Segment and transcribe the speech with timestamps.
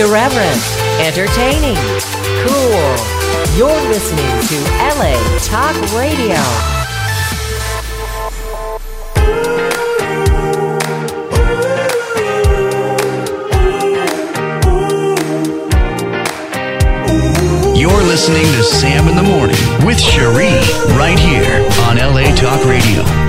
[0.00, 0.62] Irreverent,
[0.98, 1.76] entertaining,
[2.48, 2.96] cool.
[3.54, 4.56] You're listening to
[4.96, 5.12] LA
[5.44, 6.40] Talk Radio.
[17.76, 20.48] You're listening to Sam in the Morning with Cherie
[20.96, 23.19] right here on LA Talk Radio.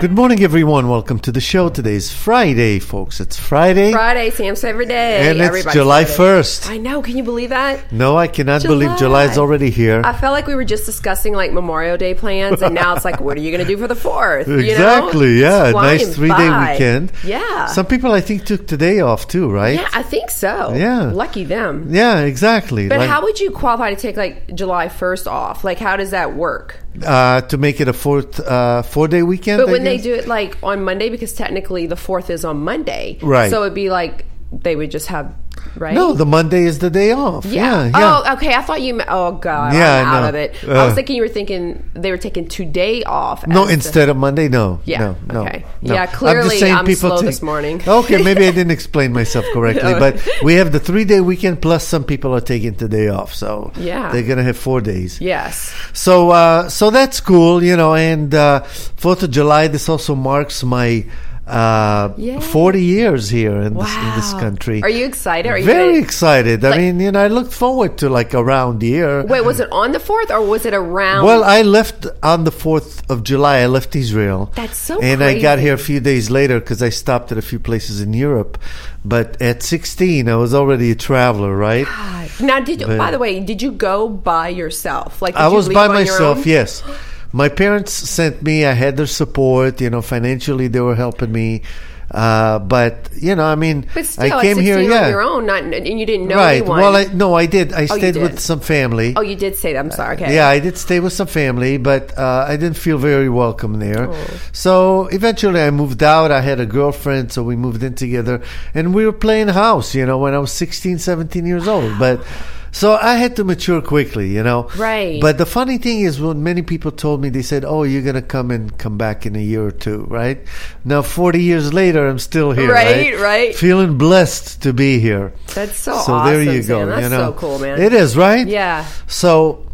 [0.00, 0.88] Good morning, everyone.
[0.88, 1.68] Welcome to the show.
[1.70, 3.18] Today is Friday, folks.
[3.18, 5.28] It's Friday, Friday, Sam's favorite day.
[5.28, 6.40] and it's July Friday.
[6.40, 6.70] 1st.
[6.70, 7.02] I know.
[7.02, 7.90] Can you believe that?
[7.90, 9.42] No, I cannot believe July's July.
[9.42, 10.00] already here.
[10.04, 13.20] I felt like we were just discussing like Memorial Day plans, and now it's like,
[13.20, 14.46] what are you going to do for the fourth?
[14.46, 14.62] You know?
[14.62, 15.40] exactly.
[15.40, 15.72] Yeah.
[15.72, 17.10] Nice three day weekend.
[17.24, 17.66] Yeah.
[17.66, 19.80] Some people, I think, took today off too, right?
[19.80, 20.74] yeah, I think so.
[20.74, 21.10] Yeah.
[21.10, 21.88] Lucky them.
[21.92, 22.88] Yeah, exactly.
[22.88, 25.64] But Like, how would you qualify to take like July first off?
[25.64, 26.78] Like, how does that work?
[27.04, 29.60] Uh, to make it a fourth, uh, four day weekend?
[29.60, 32.58] But I when they do it like on Monday, because technically the fourth is on
[32.58, 33.50] Monday, Right.
[33.50, 35.34] So it'd be like they would just have
[35.76, 35.92] right.
[35.94, 37.44] No, the Monday is the day off.
[37.44, 37.84] Yeah.
[37.84, 37.98] Yeah.
[37.98, 38.22] yeah.
[38.26, 38.54] Oh, okay.
[38.54, 38.94] I thought you.
[38.94, 39.74] meant- Oh God.
[39.74, 40.28] Yeah, I'm out no.
[40.30, 40.54] of it.
[40.66, 40.86] I Uh.
[40.86, 43.46] was thinking you were thinking they were taking today off.
[43.46, 44.80] No, as the- instead of Monday, no.
[44.84, 45.64] Yeah, No, okay.
[45.82, 45.94] no.
[45.94, 47.82] Yeah, I'm just clearly saying I'm people slow take- this morning.
[47.86, 49.98] Okay, maybe I didn't explain myself correctly, No.
[50.04, 53.72] but we have the three day weekend plus some people are taking today off, so
[53.76, 54.10] Yeah.
[54.12, 55.20] they're gonna have four days.
[55.20, 55.72] Yes.
[55.92, 57.94] So, uh, so that's cool, you know.
[57.94, 58.60] And uh,
[58.96, 61.04] Fourth of July, this also marks my
[61.48, 62.40] uh, Yay.
[62.40, 64.82] forty years here in this in this country.
[64.82, 65.50] Are you excited?
[65.50, 66.64] Are you Very gonna- excited.
[66.64, 69.24] I mean, you know, I looked forward to like a round year.
[69.24, 71.24] Wait, was it on the fourth or was it around?
[71.24, 73.58] Well, I left on the 4th of July.
[73.58, 74.52] I left Israel.
[74.54, 77.42] That's so And I got here a few days later because I stopped at a
[77.42, 78.58] few places in Europe.
[79.04, 81.86] But at 16, I was already a traveler, right?
[81.86, 82.30] God.
[82.40, 82.86] now, did you?
[82.86, 85.22] But- by the way, did you go by yourself?
[85.22, 86.82] Like, I was by myself, yes.
[87.32, 88.64] My parents sent me.
[88.64, 89.80] I had their support.
[89.80, 91.62] You know, financially, they were helping me.
[92.10, 95.04] Uh, but, you know, I mean, But still, I came here, yeah.
[95.04, 96.62] on your own, not and you didn't know right.
[96.62, 96.80] anyone.
[96.80, 97.74] Well, I, no, I did.
[97.74, 98.22] I you stayed did.
[98.22, 99.12] with some family.
[99.14, 99.76] oh, you did stay.
[99.76, 100.16] I'm sorry.
[100.16, 100.34] Okay.
[100.34, 104.08] Yeah, I did stay with some family, but uh, I didn't feel very welcome there.
[104.08, 104.40] Oh.
[104.52, 106.30] So eventually I moved out.
[106.30, 108.42] I had a girlfriend, so we moved in together.
[108.72, 111.98] And we were playing house, you know, when I was 16, 17 years old.
[111.98, 112.24] But
[112.72, 114.68] so I had to mature quickly, you know.
[114.76, 115.20] Right.
[115.20, 118.14] But the funny thing is, when many people told me, they said, oh, you're going
[118.14, 120.38] to come and come back in a year or two, right?
[120.84, 123.12] Now, 40 years later, I'm still here, right?
[123.12, 123.54] Right, right.
[123.54, 125.32] Feeling blessed to be here.
[125.54, 126.80] That's so So there awesome, you go.
[126.80, 126.88] Sam.
[126.88, 127.32] That's you know.
[127.32, 127.80] so cool, man.
[127.80, 128.46] It is, right?
[128.46, 128.86] Yeah.
[129.06, 129.67] So,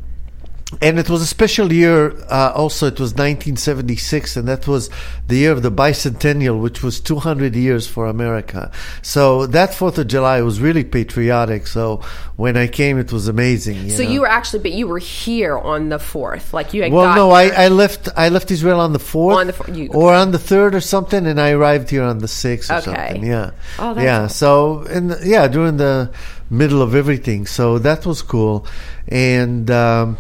[0.81, 2.13] and it was a special year.
[2.29, 4.91] Uh, also, it was 1976, and that was
[5.29, 8.73] the year of the bicentennial, which was 200 years for America.
[9.03, 11.67] So that Fourth of July was really patriotic.
[11.67, 12.03] So
[12.37, 13.91] when I came, it was amazing.
[13.91, 14.09] So know.
[14.11, 16.53] you were actually, but you were here on the fourth.
[16.55, 16.93] Like you had.
[16.93, 17.49] Well, no, I.
[17.49, 18.09] I left.
[18.17, 20.81] I left Israel on the fourth, On the four- you- or on the third, or
[20.81, 22.85] something, and I arrived here on the sixth, or Okay.
[22.85, 23.25] something.
[23.25, 24.27] Yeah, Oh, that's yeah.
[24.29, 26.11] So, and yeah, during the
[26.51, 28.67] middle of everything, so that was cool,
[29.09, 29.71] and.
[29.71, 30.17] Um,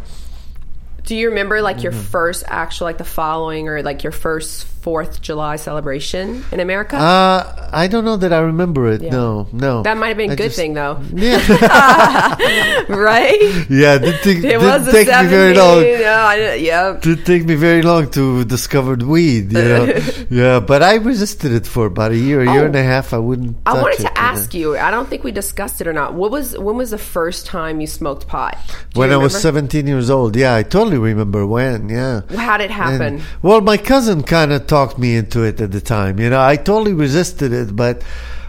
[1.04, 2.00] Do you remember like your Mm-hmm.
[2.02, 6.96] first actual, like the following, or like your first Fourth July celebration in America?
[6.96, 9.00] Uh, I don't know that I remember it.
[9.02, 9.10] Yeah.
[9.12, 9.82] No, no.
[9.82, 11.40] that might have been a I good just- thing, though, Yeah,
[12.88, 13.40] right?
[13.70, 13.94] yeah.
[13.96, 15.80] It didn't take, It didn't was take me very long.
[15.82, 16.98] No, I didn't, yeah.
[17.00, 19.52] Didn't take me very long to discover weed.
[19.52, 19.84] You know,
[20.30, 20.60] yeah.
[20.60, 22.66] But I resisted it for about a year, a year Oh.
[22.66, 23.12] and a half.
[23.12, 23.56] I wouldn't.
[23.66, 24.20] I touch wanted it, to you know.
[24.20, 24.76] ask you.
[24.78, 26.14] I don't think we discussed it or not.
[26.14, 28.56] What was when was the first time you smoked pot?
[28.92, 30.36] Do when you I was 17 years old.
[30.36, 31.88] Yeah, I totally remember when.
[31.88, 32.22] Yeah.
[32.36, 33.02] How did it happen?
[33.16, 36.18] And- well, my cousin kind of talked me into it at the time.
[36.18, 38.02] You know, I totally resisted it, but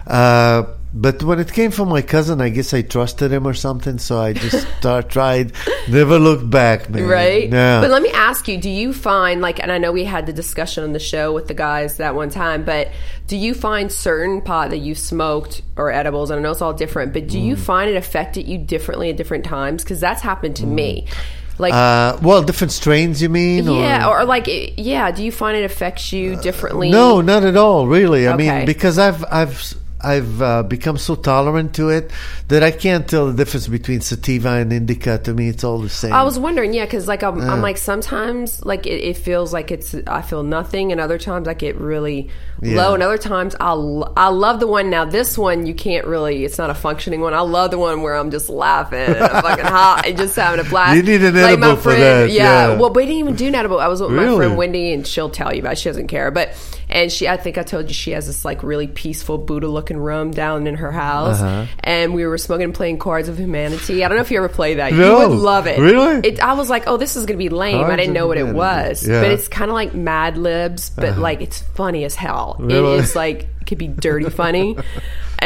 [0.07, 0.63] uh,
[0.97, 3.97] but when it came from my cousin, I guess I trusted him or something.
[3.97, 5.51] So I just start, tried,
[5.89, 7.05] never looked back, man.
[7.05, 7.49] right?
[7.51, 7.81] Yeah.
[7.81, 10.31] But let me ask you: Do you find like, and I know we had the
[10.31, 12.91] discussion on the show with the guys that one time, but
[13.27, 16.29] do you find certain pot that you smoked or edibles?
[16.29, 17.43] And I know it's all different, but do Mm.
[17.43, 19.83] you find it affected you differently at different times?
[19.83, 21.07] Because that's happened to me.
[21.57, 23.65] Like, uh, well, different strains, you mean?
[23.71, 24.47] yeah, or, like,
[24.77, 25.11] yeah.
[25.11, 26.89] Do you find it affects you differently?
[26.91, 27.87] No, not at all.
[27.87, 28.57] Really, I Okay.
[28.57, 29.73] mean, because I've I've
[30.05, 32.11] I've uh, become so tolerant to it
[32.49, 35.17] that I can't tell the difference between sativa and indica.
[35.19, 36.13] To me, it's all the same.
[36.13, 37.47] I was wondering, yeah, because like I'm, Uh.
[37.51, 41.47] I'm like sometimes like it, it feels like it's I feel nothing, and other times
[41.47, 42.29] I get really
[42.61, 42.77] Yeah.
[42.77, 43.71] low, and other times I
[44.15, 44.89] I love the one.
[44.89, 47.33] Now this one you can't really, it's not a functioning one.
[47.33, 50.59] I love the one where I'm just laughing, and I'm fucking hot, and just having
[50.65, 50.95] a blast.
[50.97, 52.77] You need an like edible for friend, that, Yeah, yeah.
[52.79, 53.79] well, we didn't even do an edible.
[53.79, 55.73] I was with my friend Wendy, and she'll tell you about.
[55.73, 55.79] It.
[55.79, 56.53] She doesn't care, but
[56.95, 59.97] and she I think I told you she has this like really peaceful Buddha looking
[59.97, 61.65] room down in her house, Uh-huh.
[61.83, 64.03] and we were smoking and playing Cards of Humanity.
[64.03, 64.93] I don't know if you ever play that.
[64.93, 65.21] No.
[65.21, 65.77] You would love it.
[65.77, 66.27] Really?
[66.27, 67.83] It, I was like, oh, this is going to be lame.
[67.85, 69.05] I didn't know what it was.
[69.07, 69.15] Yeah.
[69.15, 69.23] Uh-huh.
[69.25, 72.55] But it's kind of like Mad Libs, but like it's funny as hell.
[72.59, 72.97] Really?
[72.97, 74.77] It is like it could be dirty funny.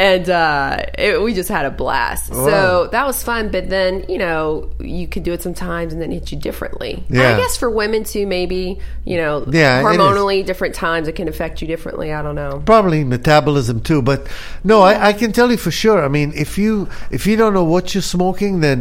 [0.00, 2.28] And uh, it, we just had a blast.
[2.32, 3.50] So that was fun.
[3.50, 7.04] But then, you know, you could do it sometimes and then hit you differently.
[7.10, 7.34] Yeah.
[7.34, 11.60] I guess for women too, maybe, you know, Yeah, hormonally, different times it can affect
[11.60, 12.08] you differently.
[12.18, 12.62] I don't know.
[12.64, 14.20] probably metabolism too but
[14.64, 17.54] no I, I can tell you for sure i mean if you if you don't
[17.58, 18.78] know what you're smoking then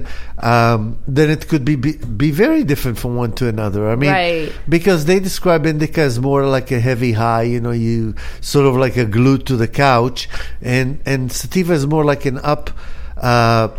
[0.51, 4.11] um, then it could be, be be very different from one to another i mean
[4.11, 4.51] Right.
[4.69, 8.75] because they describe indica as more like a heavy high you know you sort of
[8.85, 10.29] like a glue to the couch
[10.61, 12.69] and and sativa is more like an up
[13.17, 13.69] uh,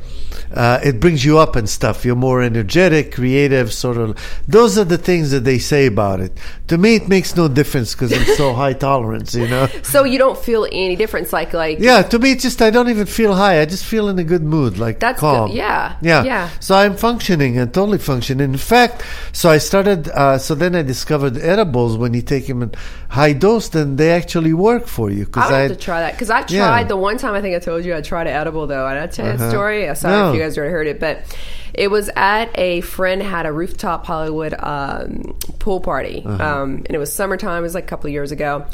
[0.55, 2.05] uh, it brings you up and stuff.
[2.05, 4.17] You're more energetic, creative, sort of.
[4.49, 6.37] Those are the things that they say about it.
[6.69, 9.69] To me, it makes no difference because I'm so high tolerance, you know.
[9.83, 12.89] So you don't feel any difference, like like Yeah, to me, it's just I don't
[12.89, 13.61] even feel high.
[13.61, 15.49] I just feel in a good mood, like That's calm.
[15.51, 15.57] good.
[15.57, 15.97] Yeah.
[16.01, 16.51] yeah, Yeah.
[16.61, 18.53] So I'm functioning and totally functioning.
[18.53, 19.03] In fact,
[19.33, 20.09] so I started.
[20.09, 22.73] Uh, so then I discovered edibles when you take them in
[23.09, 25.23] high dose, then they actually work for you.
[25.23, 26.85] I Because I, have to try that because I tried Yeah.
[26.85, 28.87] the one time I think I told you I tried an edible though.
[28.87, 29.51] And I tell you that Uh-huh.
[29.51, 29.89] story.
[29.89, 30.29] I'm sorry No.
[30.31, 31.23] if you guys already heard it, but
[31.75, 36.43] it was at a friend had a rooftop Hollywood um, pool party, Uh-huh.
[36.63, 37.59] um, and it was summertime.
[37.59, 38.67] It was like a couple of years ago.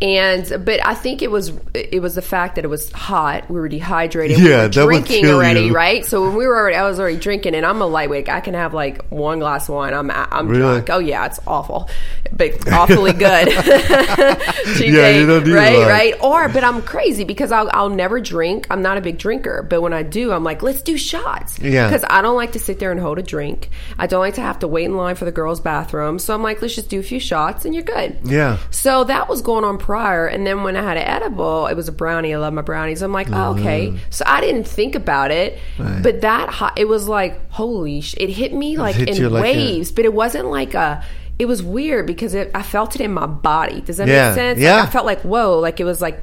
[0.00, 3.50] And but I think it was it was the fact that it was hot.
[3.50, 4.36] We were dehydrated.
[4.38, 5.72] we Yeah, were that would drinking already, you.
[5.74, 6.04] right?
[6.06, 8.28] So when we were already, I was already drinking, and I'm a lightweight.
[8.28, 9.94] I can have like one glass of wine.
[9.94, 10.60] I'm I'm Really?
[10.60, 10.90] drunk.
[10.90, 11.90] Oh yeah, it's awful,
[12.32, 13.48] but awfully good.
[14.78, 16.14] Yeah, you don't need right, right.
[16.22, 18.66] Or, but I'm crazy because I'll, I'll never drink.
[18.70, 21.58] I'm not a big drinker, but when I do, I'm like, let's do shots.
[21.58, 21.88] Yeah.
[21.88, 23.70] Because I don't like to sit there and hold a drink.
[23.98, 26.18] I don't like to have to wait in line for the girls' bathroom.
[26.18, 28.18] So I'm like, let's just do a few shots and you're good.
[28.24, 28.58] Yeah.
[28.70, 31.88] So that was going on prior, and then when I had an edible, it was
[31.88, 32.34] a brownie.
[32.34, 33.00] I love my brownies.
[33.00, 33.86] I'm like, oh, okay.
[33.88, 33.96] Mm-hmm.
[34.10, 38.28] So I didn't think about it, but that hot, it was like, holy, sh- it
[38.28, 41.02] hit me like hit in like a- waves, but it wasn't like a.
[41.38, 43.80] It was weird because it, I felt it in my body.
[43.80, 44.58] Does that Yeah, make sense?
[44.58, 44.80] yeah.
[44.80, 46.20] Like I felt like whoa, like it was like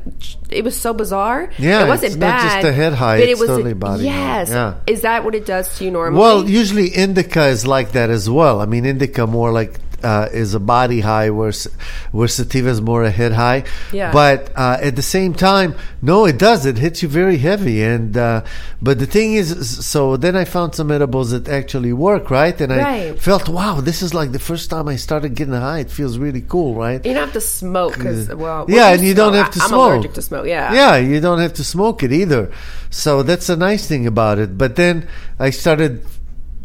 [0.51, 1.49] it was so bizarre.
[1.57, 2.61] Yeah, it wasn't it's not bad.
[2.61, 4.03] just a head high, but it's it was totally body.
[4.03, 4.75] Yes, Yeah.
[4.85, 6.19] is that what it does to you normally?
[6.19, 8.59] Well, usually indica is like that as well.
[8.61, 11.53] I mean, indica more like uh, is a body high, where
[12.17, 13.63] where sativa is more a head high.
[13.91, 14.11] Yeah.
[14.19, 16.65] But uh, at the same time, no, it does.
[16.71, 17.77] It hits you very heavy.
[17.93, 18.39] And uh,
[18.87, 19.47] but the thing is,
[19.93, 22.57] so then I found some edibles that actually work, right?
[22.61, 25.79] And I felt, wow, this is like the first time I started getting high.
[25.85, 27.01] It feels really cool, right?
[27.05, 29.69] you don't have to smoke because well, Yeah, and you don't have to I- I'm
[29.69, 29.91] smoke.
[29.93, 30.45] allergic to smoke.
[30.47, 32.51] Yeah, Yeah, you don't have to smoke it either.
[32.89, 34.57] So that's a nice thing about it.
[34.57, 35.07] But then
[35.39, 35.91] I started,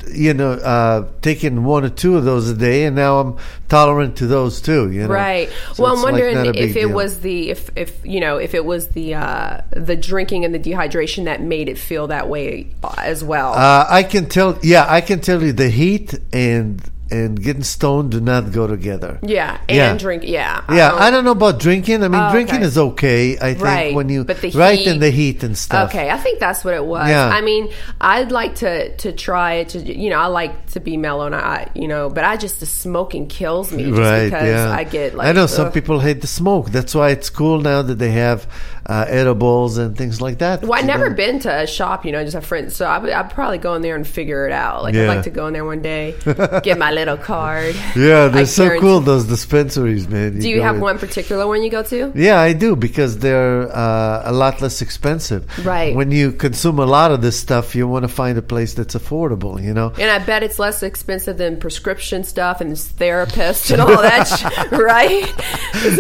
[0.09, 3.37] you know, uh, taking one or two of those a day, and now I'm
[3.69, 4.91] tolerant to those too.
[4.91, 5.51] You know, Right.
[5.75, 6.91] So well, I'm it's like wondering if it deal.
[6.91, 10.59] was the if if you know if it was the uh, the drinking and the
[10.59, 13.53] dehydration that made it feel that way uh, as well.
[13.53, 14.59] Uh, I can tell.
[14.63, 19.19] Yeah, I can tell you the heat and and getting stoned do not go together.
[19.23, 19.97] yeah, and yeah.
[19.97, 20.23] drink.
[20.25, 22.03] Yeah, Yeah, I um, don't know about drinking.
[22.05, 22.65] I mean, Oh, drinking okay.
[22.67, 23.37] is okay.
[23.39, 25.91] I think Right, when you but the right heat- in the heat and stuff.
[25.91, 27.09] Okay, I think that's what it was.
[27.09, 27.29] Yeah.
[27.29, 27.69] I mean,
[28.01, 29.71] I'd like to to try it.
[29.71, 32.61] To you know, I like to be mellow, and I you know, but I just
[32.61, 36.01] the smoking kills me just right because yeah I get like i know some people
[36.01, 38.47] hate the smoke that's why it's cool now that they have
[38.91, 41.17] uh, edibles and things like that Well, I've never know?
[41.17, 42.75] been to a shop, you know, I just have friends.
[42.77, 44.83] So I would, I'd probably go in there and figure it out.
[44.83, 46.15] Like, I'd like to go in there one day,
[46.69, 47.75] get my little card.
[47.97, 51.47] yeah they're I so guarantee- cool those dispensaries man Do you have in- one particular
[51.47, 52.13] one you go to?
[52.15, 55.95] yeah i do because they're uh, a lot less expensive Right.
[55.95, 58.95] when you consume a lot of this stuff you want to find a place that's
[58.95, 63.81] affordable you know And I bet it's less expensive than prescription stuff and therapists and
[63.81, 65.27] all that, sh- right?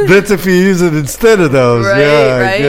[0.08, 1.84] that's if you use it instead of those.
[1.86, 2.60] Right, yeah, right.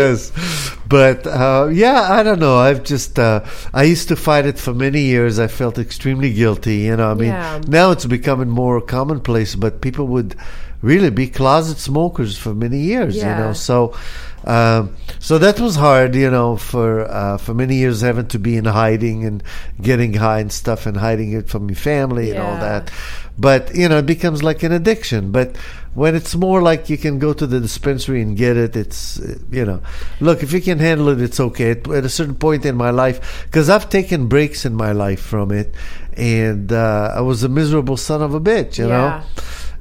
[0.88, 2.58] But uh, yeah, I don't know.
[2.58, 3.40] I've just uh,
[3.74, 5.40] I used to fight it for many years.
[5.40, 6.78] I felt extremely guilty.
[6.90, 7.62] You know, I mean, Yeah.
[7.68, 9.56] now it's becoming more commonplace.
[9.56, 10.36] But people would
[10.82, 13.16] really be closet smokers for many years.
[13.16, 13.94] You know, so.
[14.44, 18.58] Um, so that was hard, you know, for uh, for many years having to be
[18.58, 19.44] in hiding and
[19.80, 22.92] getting high and stuff and hiding it from your family and all that.
[23.38, 25.32] But you know, it becomes like an addiction.
[25.32, 25.56] But
[25.94, 29.38] when it's more like you can go to the dispensary and get it, it's uh,
[29.52, 29.82] you know,
[30.20, 31.72] look if you can handle it, it's okay.
[31.72, 35.22] At, at a certain point in my life, because I've taken breaks in my life
[35.22, 35.76] from it,
[36.18, 39.22] and uh, I was a miserable son of a bitch, you Yeah.
[39.22, 39.24] know,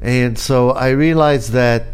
[0.03, 1.87] and so I realized that.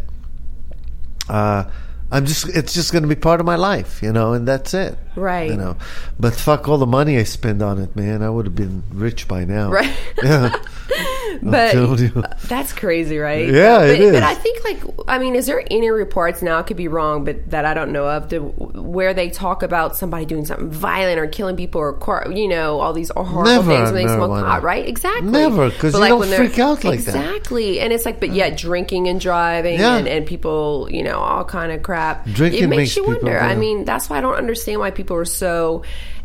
[1.28, 1.64] Uh,
[2.10, 4.74] I'm just it's just going to be part of my life, you know, and that's
[4.74, 4.96] it.
[5.16, 5.50] Right.
[5.50, 5.76] You know.
[6.20, 8.22] But fuck all the money I spend on it, man.
[8.22, 9.70] I would have been rich by now.
[9.70, 9.92] Right.
[10.22, 10.54] Yeah.
[11.42, 13.48] but uh, that's crazy, right?
[13.48, 14.12] Yeah, but, it is.
[14.12, 16.58] But I think, like, I mean, is there any reports now?
[16.58, 19.96] I could be wrong, but that I don't know of, the, where they talk about
[19.96, 23.92] somebody doing something violent or killing people or, you know, all these horrible Never things
[23.92, 24.86] when they smoke pot, right?
[24.86, 25.30] Exactly.
[25.30, 27.16] Never, because you don't when they're- freak out like that.
[27.16, 29.96] Exactly, and it's like, but yet drinking and driving Yeah.
[29.96, 32.26] and, and people, you know, all kind of crap.
[32.26, 33.38] Drinking it makes, makes you wonder.
[33.38, 35.82] I mean, that's why I don't understand why people are so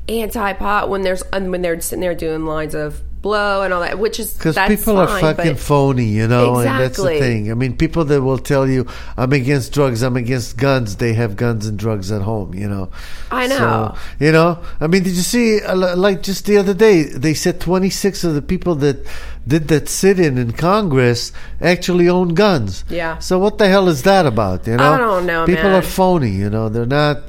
[0.10, 4.00] anti-pot when there's and when they're sitting there doing lines of blow and all that,
[4.00, 7.52] which is Because people are fine, fucking phony, you know, and that's the thing.
[7.52, 8.88] I mean, people that will tell you,
[9.18, 12.90] I'm against drugs, I'm against guns, they have guns and drugs at home, you know.
[13.30, 13.58] I know.
[13.58, 17.34] So, you know, I mean, did you see, uh, like just the other day, they
[17.34, 19.06] said 26 of the people that
[19.48, 22.86] did that sit in in Congress actually own guns.
[22.90, 23.18] Yeah.
[23.20, 24.94] So what the hell is that about, you know?
[24.94, 25.76] I don't know, People man.
[25.76, 27.24] are phony, you know, they're not.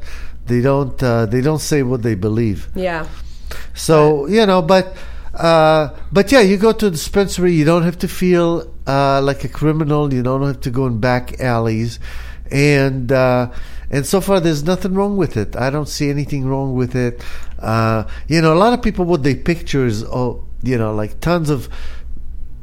[0.47, 1.01] They don't.
[1.03, 2.69] Uh, they don't say what they believe.
[2.75, 3.07] Yeah.
[3.75, 4.97] So you know, but
[5.35, 7.53] uh, but yeah, you go to a dispensary.
[7.53, 10.13] You don't have to feel uh, like a criminal.
[10.13, 11.99] You don't have to go in back alleys,
[12.51, 13.51] and uh,
[13.91, 15.57] and so far there's nothing wrong with it.
[15.57, 17.25] I don't see anything wrong with it.
[17.59, 21.21] Uh, you know, a lot of people what they picture is oh, you know, like
[21.21, 21.69] tons of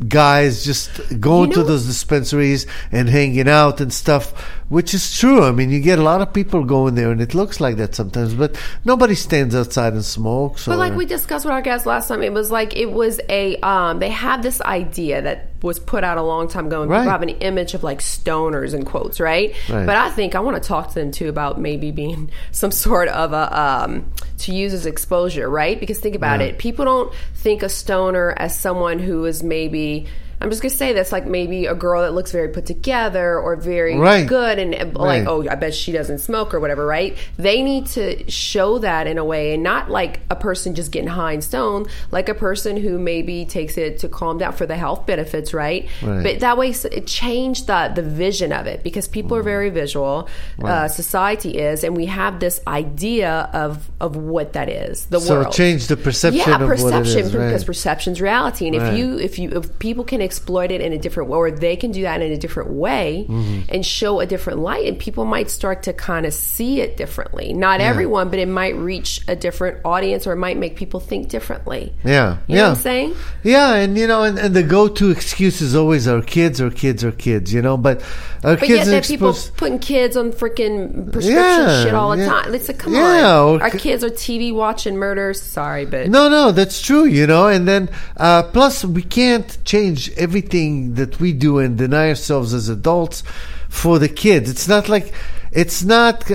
[0.07, 5.43] guys just going You to those dispensaries and hanging out and stuff, which is true.
[5.43, 7.95] I mean, you get a lot of people going there, and it looks like that
[7.95, 8.33] sometimes.
[8.35, 10.65] But nobody stands outside and smokes.
[10.65, 13.57] But like we discussed with our guest last time, it was like it was a
[13.57, 16.99] um they had this idea that was put out a long time ago and Right.
[16.99, 19.53] people have an image of like stoners in quotes, right?
[19.69, 19.85] Right.
[19.85, 23.09] But I think I want to talk to them too about maybe being some sort
[23.09, 25.77] of a um to use as exposure, right?
[25.79, 26.47] Because think about Yeah.
[26.47, 26.59] it.
[26.59, 30.05] People don't think a stoner as someone who is maybe
[30.41, 33.55] I'm just gonna say this, like maybe a girl that looks very put together or
[33.57, 34.25] very Right.
[34.25, 35.27] good, and like, Right.
[35.27, 37.17] oh, I bet she doesn't smoke or whatever, right?
[37.37, 41.09] They need to show that in a way, and not like a person just getting
[41.09, 44.77] high and stoned, like a person who maybe takes it to calm down for the
[44.77, 45.87] health benefits, right?
[46.01, 46.23] Right.
[46.23, 50.29] But that way, it changed the the vision of it because people are very visual.
[50.63, 55.05] Uh, society is, and we have this idea of of what that is.
[55.07, 57.31] The so world change the perception yeah, of what it perception is.
[57.31, 58.67] because perception's reality.
[58.67, 61.51] And if you if you if people can exploit it in a different way, or
[61.51, 63.73] they can do that in a different way Mm-hmm.
[63.73, 67.53] and show a different light, and people might start to kind of see it differently.
[67.53, 71.29] Not everyone, but it might reach a different audience, or it might make people think
[71.29, 71.93] differently.
[72.03, 72.55] Yeah, You yeah.
[72.55, 73.15] know what I'm saying?
[73.43, 77.03] Yeah, and you know, and, and the go-to excuse is always our kids, our kids,
[77.03, 77.53] our kids.
[77.53, 78.01] You know, but
[78.43, 79.57] our But yet, are that people exposed.
[79.57, 82.29] putting kids on freaking prescription Yeah, shit all the yeah.
[82.29, 82.55] time.
[82.55, 85.41] It's like, come Yeah, on, or our kids are TV watching murders.
[85.41, 87.05] Sorry, but No, no, that's true.
[87.05, 92.09] You know, and then uh, plus we can't change everything that we do and deny
[92.09, 93.23] ourselves as adults
[93.67, 94.49] for the kids.
[94.49, 95.13] It's not like
[95.51, 96.25] it's not.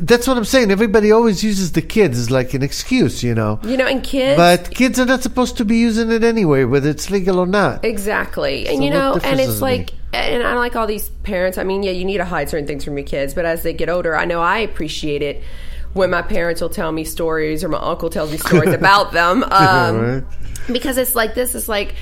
[0.00, 0.70] That's what I'm saying.
[0.70, 3.60] Everybody always uses the kids as like an excuse, you know.
[3.62, 4.36] you know, and kids.
[4.36, 7.84] But kids are not supposed to be using it anyway, whether it's legal or not.
[7.84, 8.66] Exactly.
[8.66, 9.94] And So you know, and it's like make?
[10.12, 11.58] and I like all these parents.
[11.58, 13.72] I mean, yeah, you need to hide certain things from your kids, but as they
[13.72, 15.42] get older, I know I appreciate it
[15.92, 19.44] when my parents will tell me stories or my uncle tells me stories about them.
[19.44, 20.24] Um, right.
[20.72, 21.94] Because it's like this is like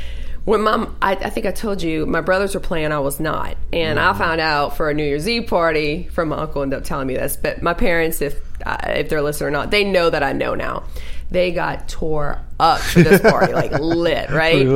[0.44, 3.56] when mom I, I think I told you my brothers were playing I was not.
[3.72, 6.84] And I found out for a New Year's Eve party from my uncle ended up
[6.84, 10.10] telling me this but my parents if uh, if they're listening or not they know
[10.10, 10.84] that I know now.
[11.30, 14.66] They got tore up for this party like lit right?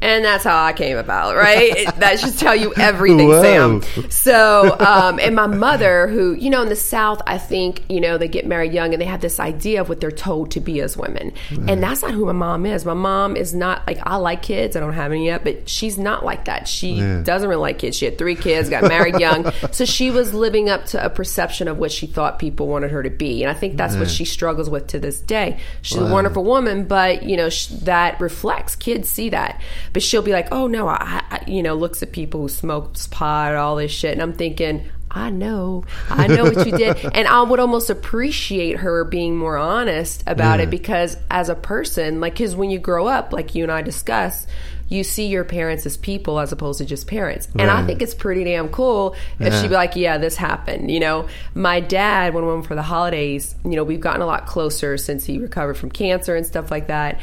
[0.00, 1.76] And that's how I came about right?
[1.76, 3.42] It- that should tell you everything Whoa.
[3.80, 4.10] Sam.
[4.10, 8.18] So um, and my mother who you know in the South I think you know
[8.18, 10.80] they get married young and they have this idea of what they're told to be
[10.80, 11.32] as women.
[11.68, 12.84] And that's not who my mom is.
[12.84, 14.76] My mom is not like I like kids.
[14.76, 16.66] I don't have any yet but she's not like that.
[16.66, 17.22] She Yeah.
[17.22, 17.96] doesn't really like kids.
[17.96, 19.52] She had three kids got married young.
[19.72, 23.02] So she was living up to a perception of what she thought people wanted her
[23.02, 23.42] to be.
[23.42, 25.58] And I think that's what she struggles with to this day.
[25.82, 29.60] She's a wonderful woman but you know sh- that reflects kids see that.
[29.92, 32.94] But she'll be like oh no I, I you know looks at people who smoke
[33.10, 34.12] pot all this shit.
[34.12, 38.78] And I'm thinking I know, I know what you did, and I would almost appreciate
[38.78, 43.06] her being more honest about it because as a person, like, because when you grow
[43.06, 44.44] up, like you and I discuss,
[44.88, 48.14] you see your parents as people as opposed to just parents, and I think it's
[48.14, 49.62] pretty damn cool if Yeah.
[49.62, 52.82] she'd be like, "Yeah, this happened." You know, my dad when we went for the
[52.82, 56.70] holidays, you know, we've gotten a lot closer since he recovered from cancer and stuff
[56.70, 57.18] like that.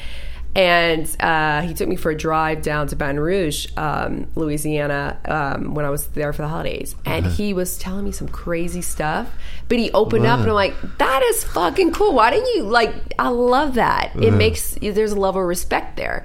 [0.53, 5.75] And uh, he took me for a drive down to Baton Rouge, um, Louisiana, um,
[5.75, 6.93] when I was there for the holidays.
[7.05, 7.35] And Uh-huh.
[7.35, 9.29] he was telling me some crazy stuff.
[9.69, 12.13] But he opened up, and I'm like, "That is fucking cool.
[12.13, 12.93] Why didn't you like?
[13.17, 14.11] I love that.
[14.21, 16.23] It makes there's a level of respect there."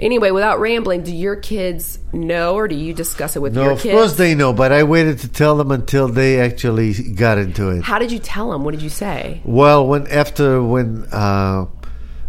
[0.00, 3.72] Anyway, without rambling, do your kids know, or do you discuss it with No, your
[3.76, 3.84] kids?
[3.84, 7.68] of course they know, but I waited to tell them until they actually got into
[7.68, 7.82] it.
[7.84, 8.64] How did you tell them?
[8.64, 9.42] What did you say?
[9.44, 11.66] Well, when after when uh,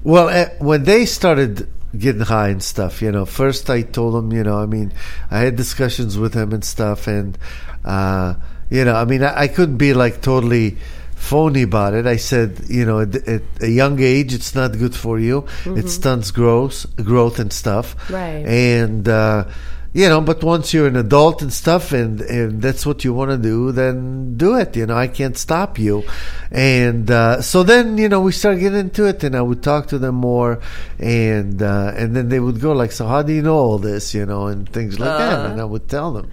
[0.03, 3.01] well eh, when they started getting high and stuff.
[3.01, 4.93] You know, first I told them, you know, I mean,
[5.29, 7.37] I had discussions with him and stuff, and
[7.83, 8.35] uh,
[8.69, 10.77] you know, I mean, I, I couldn't be like totally
[11.21, 12.07] phony about it.
[12.07, 15.45] I said, you know, at, at a young age, it's not good for you.
[15.65, 17.95] It stunts growth, growth and stuff.
[18.09, 18.45] Right.
[18.45, 19.45] And uh,
[19.93, 23.31] you know, but once you're an adult and stuff, and and that's what you want
[23.31, 24.75] to do, then do it.
[24.75, 26.03] You know, I can't stop you.
[26.49, 29.87] And uh, so then, you know, we start getting into it, and I would talk
[29.87, 30.59] to them more,
[30.97, 34.13] and uh, and then they would go like, "So how do you know all this?"
[34.13, 36.31] You know, and things like that, and I would tell them.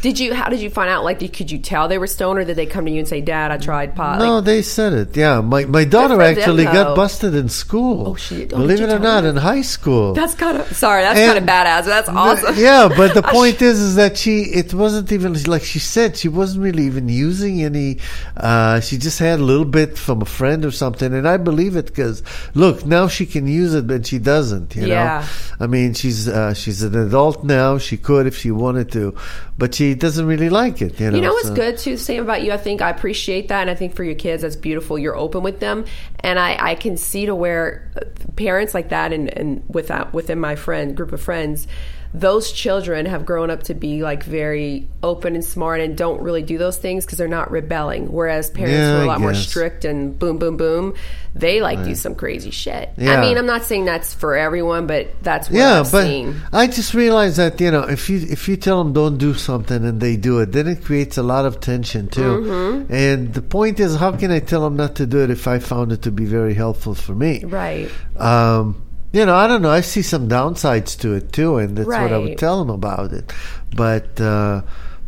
[0.00, 0.32] Did you?
[0.32, 1.02] How did you find out?
[1.02, 3.08] Like, did, could you tell they were stoned, or did they come to you and
[3.08, 4.20] say, "Dad, I tried pot"?
[4.20, 5.16] No, Like, they said it.
[5.16, 8.08] Yeah, my my daughter for them, actually got busted in school.
[8.10, 9.30] Oh, she- oh, Believe it or not, me?
[9.30, 10.12] in high school.
[10.14, 11.02] that's kind of sorry.
[11.02, 11.84] That's kind of badass.
[11.86, 12.54] That's awesome.
[12.56, 16.28] Yeah, but the point is, is that she it wasn't even like she said she
[16.28, 17.98] wasn't really even using any.
[18.36, 21.74] Uh, she just had a little bit from a friend or something, and I believe
[21.74, 22.22] it because
[22.54, 24.76] look, now she can use it, but she doesn't.
[24.76, 25.26] You Yeah.
[25.58, 27.78] know, I mean, she's uh, she's an adult now.
[27.78, 29.16] She could if she wanted to,
[29.58, 30.98] but she doesn't really like it.
[31.00, 32.52] You know, You know what's so- good too, Sam, about you?
[32.52, 34.98] I think I appreciate that, and I think for your kids, that's beautiful.
[34.98, 35.84] You're open with them,
[36.20, 38.00] and I, I can see to where uh,
[38.36, 41.66] parents like that, and and without within my friend group of friends,
[42.14, 46.42] those children have grown up to be like very open and smart, and don't really
[46.42, 48.10] do those things because they're not rebelling.
[48.10, 50.94] Whereas parents Yeah, who are a lot more strict and boom, boom, boom,
[51.34, 52.90] they like do some crazy shit.
[52.98, 56.40] I mean, I'm not saying that's for everyone, but that's what yeah, I've but seen.
[56.52, 59.84] I just realized that you know if you if you tell them don't do something
[59.84, 62.20] and they do it, then it creates a lot of tension too.
[62.22, 62.92] Mm-hmm.
[62.92, 65.58] And the point is, how can I tell them not to do it if I
[65.58, 67.44] found it to be very helpful for me?
[67.44, 67.90] Right.
[68.16, 69.70] Um, you know, I don't know.
[69.70, 73.12] I see some downsides to it too, and that's what I would tell them about
[73.12, 73.32] it.
[73.74, 74.62] But uh,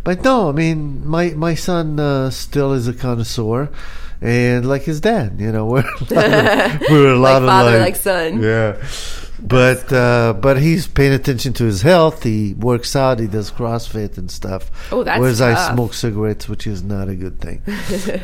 [0.04, 3.69] but no, I mean, my my son uh, still is a connoisseur.
[4.23, 7.80] And like his dad, you know, we're we're a lot Like father, alike.
[7.80, 8.42] like son.
[8.42, 8.76] Yeah,
[9.42, 12.23] but uh, but he's paying attention to his health.
[12.23, 13.18] He works out.
[13.18, 14.70] He does CrossFit and stuff.
[14.92, 17.62] Oh, that's Whereas I smoke cigarettes, which is not a good thing.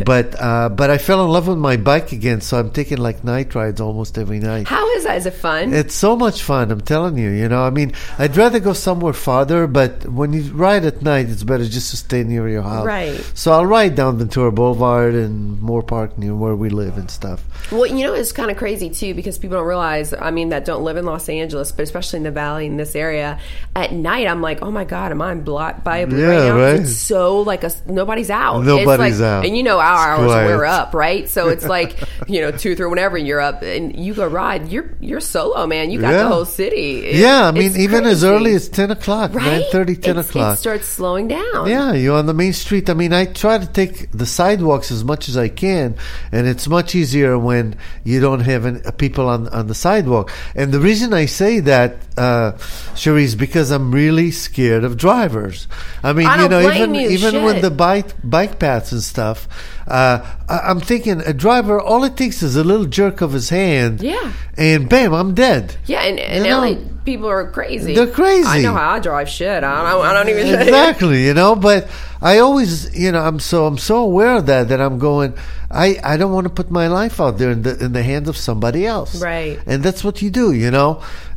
[0.05, 3.25] but uh, but I fell in love with my bike again, so I'm taking like
[3.25, 4.69] night rides almost every night.
[4.69, 5.17] How is that?
[5.17, 5.73] Is it fun?
[5.73, 6.71] It's so much fun.
[6.71, 7.31] I'm telling you.
[7.31, 11.29] You know, I mean, I'd rather go somewhere farther, but when you ride at night,
[11.29, 12.87] it's better just to stay near your house.
[12.87, 13.21] Right.
[13.35, 17.43] So I'll ride down Ventura Boulevard and Moorpark near where we live and stuff.
[17.73, 20.13] Well, you know, it's kind of crazy too because people don't realize.
[20.13, 22.95] I mean, that don't live in Los Angeles, but especially in the Valley in this
[22.95, 23.39] area,
[23.75, 26.49] at night, I'm like, oh my god, am I blocked by a blue Yeah, right
[26.49, 26.57] now?
[26.57, 26.81] right.
[26.81, 28.63] It's so like a nobody's out.
[28.65, 29.47] Nobody's it's like, out.
[29.47, 30.47] and you know our It's hours quiet.
[30.49, 31.29] we're up, right?
[31.29, 34.91] So it's like you know two, three, whenever you're up and you go ride, you're
[35.01, 35.91] you're solo, man.
[35.91, 36.23] You got Yeah.
[36.25, 37.07] the whole city.
[37.07, 39.63] It- yeah, I mean, even as early as 10 o'clock, right?
[39.73, 40.55] 9.30, 10 It's- o'clock.
[40.55, 41.69] It starts slowing down.
[41.69, 42.91] Yeah, you're on the main street.
[42.91, 45.95] I mean, I try to take the sidewalks as much as I can,
[46.33, 50.31] and it's much easier when you don't have uh, people on on the sidewalk.
[50.55, 52.53] And the reason I say that, uh,
[52.95, 55.69] Cherie, is because I'm really scared of drivers.
[56.03, 59.49] I mean, I you know, even you, even with the bike bike paths and stuff,
[59.87, 61.81] uh, I, I'm thinking a driver.
[61.81, 64.33] All it takes is a little jerk of his hand, Yeah.
[64.57, 65.77] and bam, I'm dead.
[65.87, 67.95] Yeah, and, and You know, LA people are crazy.
[67.95, 68.49] They're crazy.
[68.49, 69.63] I know how I drive shit.
[69.63, 71.89] I don't, I don't even exactly you know but
[72.27, 72.73] i always
[73.05, 75.31] you know i'm so i'm so aware of that that i'm going
[75.71, 78.29] i i don't want to put my life out there in the in the hands
[78.29, 79.13] of somebody else.
[79.33, 79.57] Right.
[79.71, 80.91] and that's what you do you know?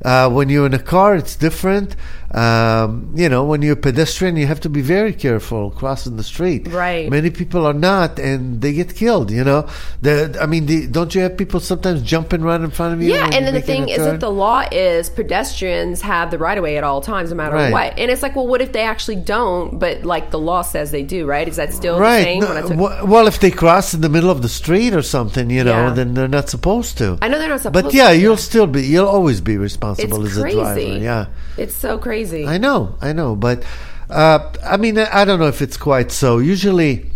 [0.04, 1.95] Uh, when you're in a car it's different
[2.35, 6.23] um, you know when you're a pedestrian you have to be very careful crossing the
[6.23, 7.09] street Right.
[7.09, 9.67] many people are not and they get killed you know
[10.01, 13.13] the, i mean the, don't you have people sometimes jumping right in front of you
[13.13, 14.05] Yeah, and then the thing is turn?
[14.11, 17.55] that the law is pedestrians have the right of way at all times, no matter
[17.55, 17.71] Right.
[17.73, 17.97] what.
[17.97, 19.79] And it's like, well, what if they actually don't?
[19.79, 21.47] But like the law says they do, right?
[21.47, 22.23] Is that still the right.
[22.23, 22.39] same?
[22.41, 22.77] No, when I, took,
[23.09, 25.93] well, if they cross in the middle of the street or something, you know, Yeah.
[25.93, 27.17] then they're not supposed to.
[27.21, 27.85] I know they're not supposed.
[27.85, 28.17] but yeah, to.
[28.19, 30.59] you'll still be, you'll always be It's responsible as crazy.
[30.59, 30.79] a driver.
[31.03, 31.25] Yeah,
[31.57, 32.18] it's so crazy.
[32.45, 33.63] I know, I know, but
[34.10, 36.39] uh, I mean, I don't know if it's quite so.
[36.39, 37.10] Usually,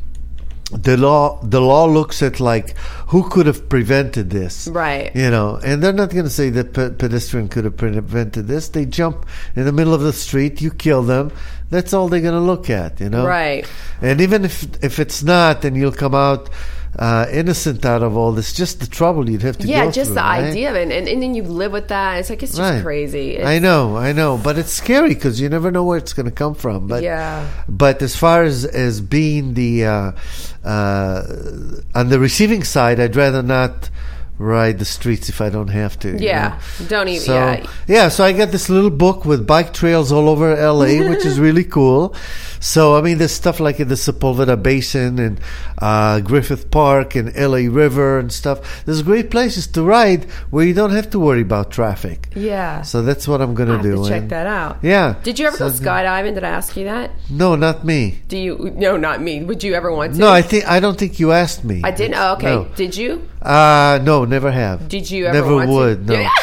[0.72, 5.16] the law the law looks at like who could have prevented this, Right.
[5.16, 8.70] You know, and they're not going to say that pe- pedestrian could have prevented this.
[8.70, 11.32] They jump in the middle of the street, you kill them.
[11.70, 13.68] That's all they're going to look at, you know, Right.
[14.02, 16.50] And even if if it's not, then you'll come out
[17.00, 18.54] uh, innocent out of all this.
[18.54, 20.44] Just the trouble you'd have to yeah, just through, the right?
[20.46, 22.20] idea of it, and, and then you live with that.
[22.20, 22.84] It's like it's just Right.
[22.84, 23.32] crazy.
[23.38, 26.26] It's, I know, I know, but it's scary because you never know where it's going
[26.28, 26.88] to come from.
[26.88, 27.48] But Yeah.
[27.68, 30.12] but as far as as being the uh,
[30.64, 31.24] uh,
[31.96, 33.90] on the receiving side, I'd rather not
[34.44, 36.10] ride the streets if I don't have to.
[36.12, 36.86] you Yeah, know?
[36.88, 37.26] don't even.
[37.26, 41.08] So yeah, yeah, so I got this little book with bike trails all over LA,
[41.10, 42.14] which is really cool.
[42.60, 45.40] So I mean, there's stuff like in the Sepulveda Basin and
[45.80, 48.86] uh, Griffith Park and LA River and stuff.
[48.86, 52.30] There's great places to ride where you don't have to worry about traffic.
[52.36, 52.82] yeah.
[52.84, 54.08] So that's what I'm gonna do.
[54.08, 54.78] check and- that out.
[54.82, 55.16] Yeah.
[55.24, 56.36] Did you ever go skydiving?
[56.36, 57.12] Did I ask you that?
[57.30, 58.20] No, not me.
[58.28, 58.72] Do you?
[58.76, 59.44] No, not me.
[59.44, 60.20] Would you ever want to?
[60.20, 61.82] No, I think I don't think you asked me.
[61.84, 62.16] I didn't.
[62.16, 62.56] Oh, okay.
[62.56, 62.68] No.
[62.76, 63.28] Did you?
[63.42, 64.90] Uh no, never have.
[64.90, 65.74] Did you ever Never want to?
[65.74, 66.08] would.
[66.10, 66.28] No.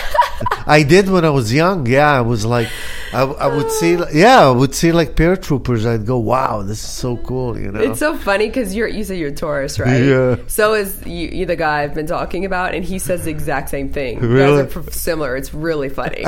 [0.66, 1.86] I did when I was young.
[1.86, 2.68] Yeah, I was like,
[3.12, 5.84] I, I would see, yeah, I would see like paratroopers.
[5.86, 7.80] I'd go, wow, this is so cool, you know.
[7.80, 10.02] It's so funny because you're you say you're a Taurus, right?
[10.02, 10.36] Yeah.
[10.46, 13.68] So is you, you the guy I've been talking about, and he says the exact
[13.70, 14.20] same thing.
[14.20, 14.62] Really?
[14.64, 15.36] guys are similar.
[15.36, 16.24] It's really funny.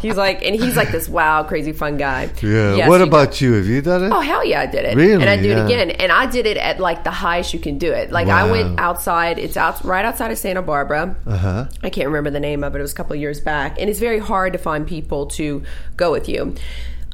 [0.00, 2.30] he's like, and he's like this wow, crazy fun guy.
[2.42, 2.76] yeah.
[2.76, 3.52] Yes, what he about you?
[3.52, 4.12] Have you done it?
[4.12, 4.96] Oh hell yeah, I did it.
[4.96, 5.12] Really?
[5.14, 5.62] And I do Yeah.
[5.62, 5.90] it again.
[5.90, 8.10] And I did it at like the highest you can do it.
[8.10, 9.38] Like I went outside.
[9.38, 11.14] It's out right outside of Santa Barbara.
[11.26, 11.66] Uh-huh.
[11.82, 12.78] I can't remember the name of it.
[12.78, 15.62] It was a couple years back, and it's very hard to find people to
[15.96, 16.54] go with you.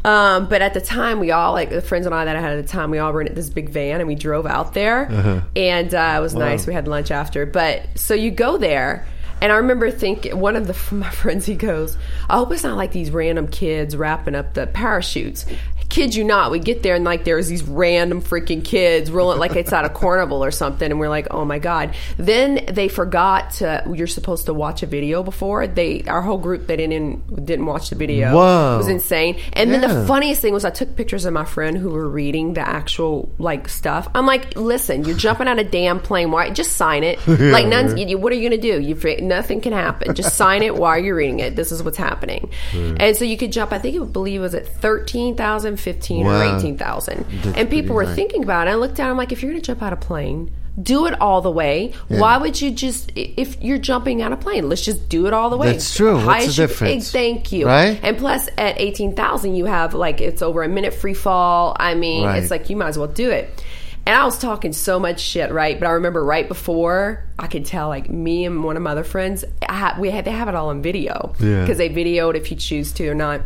[0.05, 2.57] Um, but at the time, we all like the friends and I that I had
[2.57, 5.41] at the time, we all rented this big van and we drove out there, Uh-huh.
[5.57, 6.67] and uh, it was nice.
[6.67, 7.45] We had lunch after.
[7.47, 9.07] But so you go there.
[9.41, 11.97] And I remember thinking, one of the my friends, he goes,
[12.29, 15.47] "I hope it's not like these random kids wrapping up the parachutes."
[15.89, 19.57] Kid you not, we get there and like there's these random freaking kids rolling like
[19.57, 23.53] it's at a carnival or something, and we're like, "Oh my god!" Then they forgot
[23.53, 23.83] to.
[23.93, 26.05] You're supposed to watch a video before they.
[26.05, 28.35] Our whole group they didn't didn't watch the video.
[28.35, 28.75] Wow.
[28.75, 29.41] it was insane.
[29.53, 32.55] And then the funniest thing was I took pictures of my friend who were reading
[32.55, 34.09] the actual like stuff.
[34.15, 36.31] I'm like, listen, you're jumping out a damn plane.
[36.31, 36.51] Why?
[36.51, 37.19] Just sign it.
[37.27, 38.81] like, none, you, what are you gonna do?
[38.81, 40.15] You nothing can happen.
[40.15, 41.57] Just sign it while you're reading it.
[41.57, 42.51] This is what's happening.
[42.73, 42.97] Hmm.
[42.99, 43.73] And so you could jump.
[43.73, 47.25] I think it would believe it was at thirteen thousand, fifteen, or eighteen thousand.
[47.57, 48.73] And people were thinking about it.
[48.73, 49.11] I looked down.
[49.11, 50.51] I'm like, if you're gonna jump out a plane.
[50.81, 51.93] Do it all the way.
[52.07, 54.69] Why would you just if you're jumping out of a plane?
[54.69, 55.73] Let's just do it all the way.
[55.73, 56.25] That's true.
[56.25, 57.11] What's the difference?
[57.11, 57.67] Thank you.
[57.67, 57.99] Right?
[58.01, 61.77] And plus, at eighteen thousand, you have like it's over a minute free fall.
[61.81, 62.41] I mean, Right.
[62.41, 63.61] it's like you might as well do it.
[64.07, 65.79] And I was talking so much shit, right?
[65.81, 69.03] But I remember right before, I could tell like me and one of my other
[69.05, 71.63] friends, ha- we had they have it all on video Yeah.
[71.63, 73.41] because they videoed if you choose to or not.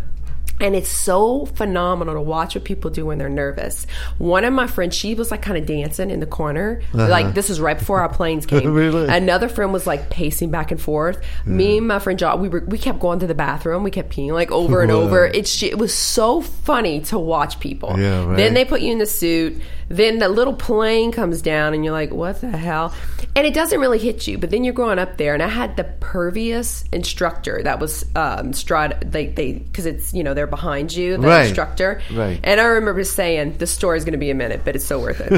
[0.62, 3.86] And it's so phenomenal to watch what people do when they're nervous.
[4.18, 6.80] One of my friends, she was like kind of dancing in the corner.
[6.92, 8.60] Like this was right before our planes came.
[8.60, 8.70] Uh-huh.
[8.70, 9.08] Really?
[9.08, 11.22] Another friend was like pacing back and forth.
[11.44, 13.82] Me and my friend John, we were we kept going to the bathroom.
[13.82, 15.26] We kept peeing like over and over.
[15.26, 17.98] It's it was so funny to watch people.
[17.98, 18.36] Yeah, right.
[18.36, 19.60] Then they put you in the suit.
[19.92, 22.94] Then the little plane comes down, and you're like, "What the hell?"
[23.36, 24.38] And it doesn't really hit you.
[24.38, 28.52] But then you're going up there, and I had the pervious instructor that was um,
[28.54, 29.10] stride.
[29.12, 31.46] They they because it's you know they're behind you, the Right.
[31.46, 32.00] instructor.
[32.12, 32.40] Right.
[32.42, 35.20] And I remember saying, "The story's going to be a minute, but it's so worth
[35.20, 35.32] it."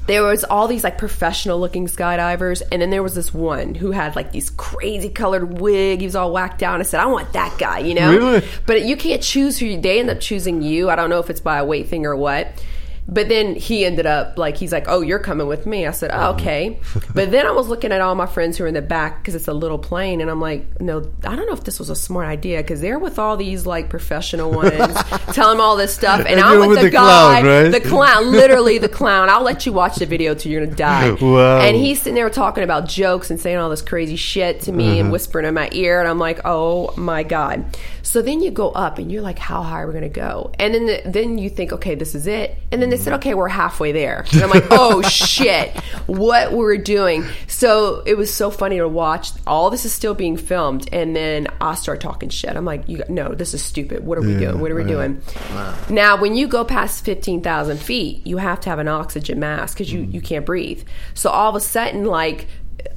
[0.06, 3.92] there was all these like professional looking skydivers, and then there was this one who
[3.92, 6.00] had like these crazy colored wig.
[6.00, 6.74] He was all whacked out.
[6.74, 8.10] And I said, "I want that guy," you know.
[8.16, 8.44] Really?
[8.66, 10.90] But you can't choose who you, they end up choosing you.
[10.90, 12.48] I don't know if it's by a weight thing or what.
[13.08, 16.10] But then he ended up like he's like, "Oh, you're coming with me." I said,
[16.14, 16.78] oh, "Okay."
[17.14, 19.34] but then I was looking at all my friends who are in the back because
[19.34, 21.96] it's a little plane, and I'm like, "No, I don't know if this was a
[21.96, 24.94] smart idea because they're with all these like professional ones,
[25.32, 27.68] telling them all this stuff, and, And I'm with, with the, the guy, clown, right?
[27.70, 29.28] the clown, literally the clown.
[29.28, 31.60] I'll let you watch the video till you're gonna die." Wow.
[31.60, 34.90] And he's sitting there talking about jokes and saying all this crazy shit to me
[34.92, 35.00] Uh-huh.
[35.00, 38.70] and whispering in my ear, and I'm like, "Oh my god!" So then you go
[38.70, 41.50] up, and you're like, "How high are we gonna go?" And then the, then you
[41.50, 44.50] think, "Okay, this is it." And then they said, "Okay, we're halfway there," and I'm
[44.50, 45.76] like, "Oh shit,
[46.06, 49.30] what we're doing?" So it was so funny to watch.
[49.46, 52.54] All this is still being filmed, and then I start talking shit.
[52.56, 54.04] I'm like, "You no, this is stupid.
[54.04, 54.60] What are we Yeah, doing?
[54.60, 55.20] What are we doing?"
[55.90, 59.92] Now, when you go past 15,000 feet, you have to have an oxygen mask because
[59.92, 60.14] you, Mm.
[60.14, 60.82] you can't breathe.
[61.14, 62.46] So all of a sudden, like,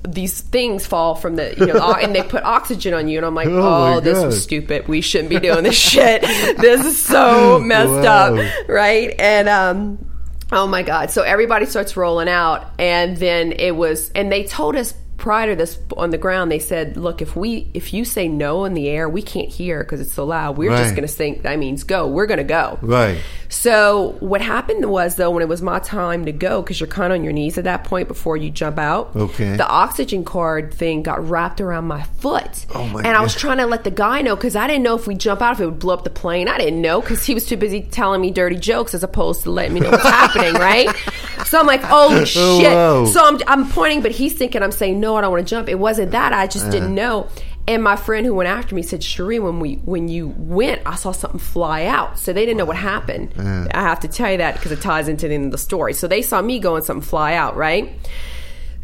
[0.08, 3.18] these things fall from the, you know, and they put oxygen on you.
[3.18, 4.42] And I'm like, Oh, oh, this was God.
[4.44, 4.88] stupid.
[4.88, 6.22] We shouldn't be doing this shit.
[6.58, 8.36] This is so messed Wow.
[8.36, 8.68] up.
[8.70, 9.14] Right.
[9.20, 10.06] And, um,
[10.52, 11.10] Oh my God.
[11.12, 12.68] So everybody starts rolling out.
[12.80, 16.60] And then it was, and they told us prior to this on the ground, they
[16.60, 20.02] said, look, if we, if you say no in the air, we can't hear because
[20.02, 20.58] it's so loud.
[20.58, 22.08] We're just going to think that means go.
[22.08, 22.78] We're going to go.
[22.82, 23.20] Right.
[23.50, 27.14] So what happened was though, when it was my time to go, because you're kind
[27.14, 29.16] of on your knees at that point before you jump out.
[29.16, 29.56] Okay.
[29.56, 32.66] The oxygen card thing got wrapped around my foot.
[32.74, 34.96] Oh, my And I was trying to let the guy know because I didn't know
[34.96, 36.48] if we jump out if it would blow up the plane.
[36.48, 39.52] I didn't know because he was too busy telling me dirty jokes as opposed to
[39.52, 40.54] letting me know what's happening.
[40.56, 40.90] Right.
[41.46, 42.66] So I'm like, holy oh, shit.
[42.66, 43.06] Oh, wow.
[43.06, 45.70] So I'm I'm pointing, but he's thinking I'm saying no, I don't want to jump.
[45.70, 46.34] It wasn't that.
[46.34, 46.94] I just didn't Uh-huh.
[46.94, 47.28] know.
[47.68, 50.96] And my friend who went after me said, Cherie, when we when you went, I
[50.96, 52.18] saw something fly out.
[52.18, 53.34] So they didn't know what happened.
[53.74, 55.94] I have to tell you that because it ties into the end of the story.
[55.94, 57.92] So they saw me going something fly out, right?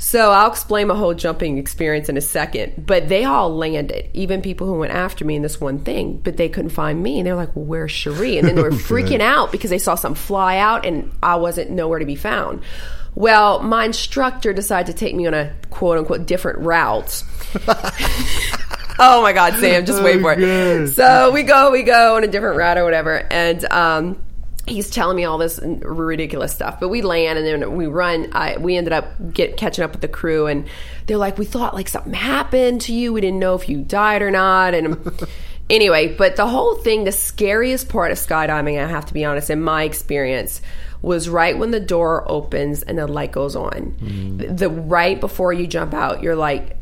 [0.01, 2.87] So I'll explain my whole jumping experience in a second.
[2.87, 6.37] But they all landed, even people who went after me in this one thing, but
[6.37, 7.19] they couldn't find me.
[7.19, 8.39] And they're like, well, where's Cherie?
[8.39, 11.69] And then they were freaking out because they saw some fly out and I wasn't
[11.69, 12.63] nowhere to be found.
[13.13, 17.23] Well, my instructor decided to take me on a quote unquote different route.
[18.97, 20.87] oh my God, Sam, just wait for it.
[20.95, 23.27] So we go, we go on a different route or whatever.
[23.31, 24.23] And, um,
[24.67, 28.29] he's telling me all this ridiculous stuff but we land and then we run.
[28.33, 30.67] I, we ended up get catching up with the crew and
[31.07, 33.13] they're like we thought like something happened to you.
[33.13, 34.73] We didn't know if you died or not.
[34.73, 35.11] And
[35.71, 39.49] anyway but the whole thing the scariest part of skydiving i have to be honest
[39.49, 40.61] in my experience
[41.01, 43.95] was right when the door opens and the light goes on.
[43.99, 44.57] Mm.
[44.57, 46.77] the right before you jump out you're like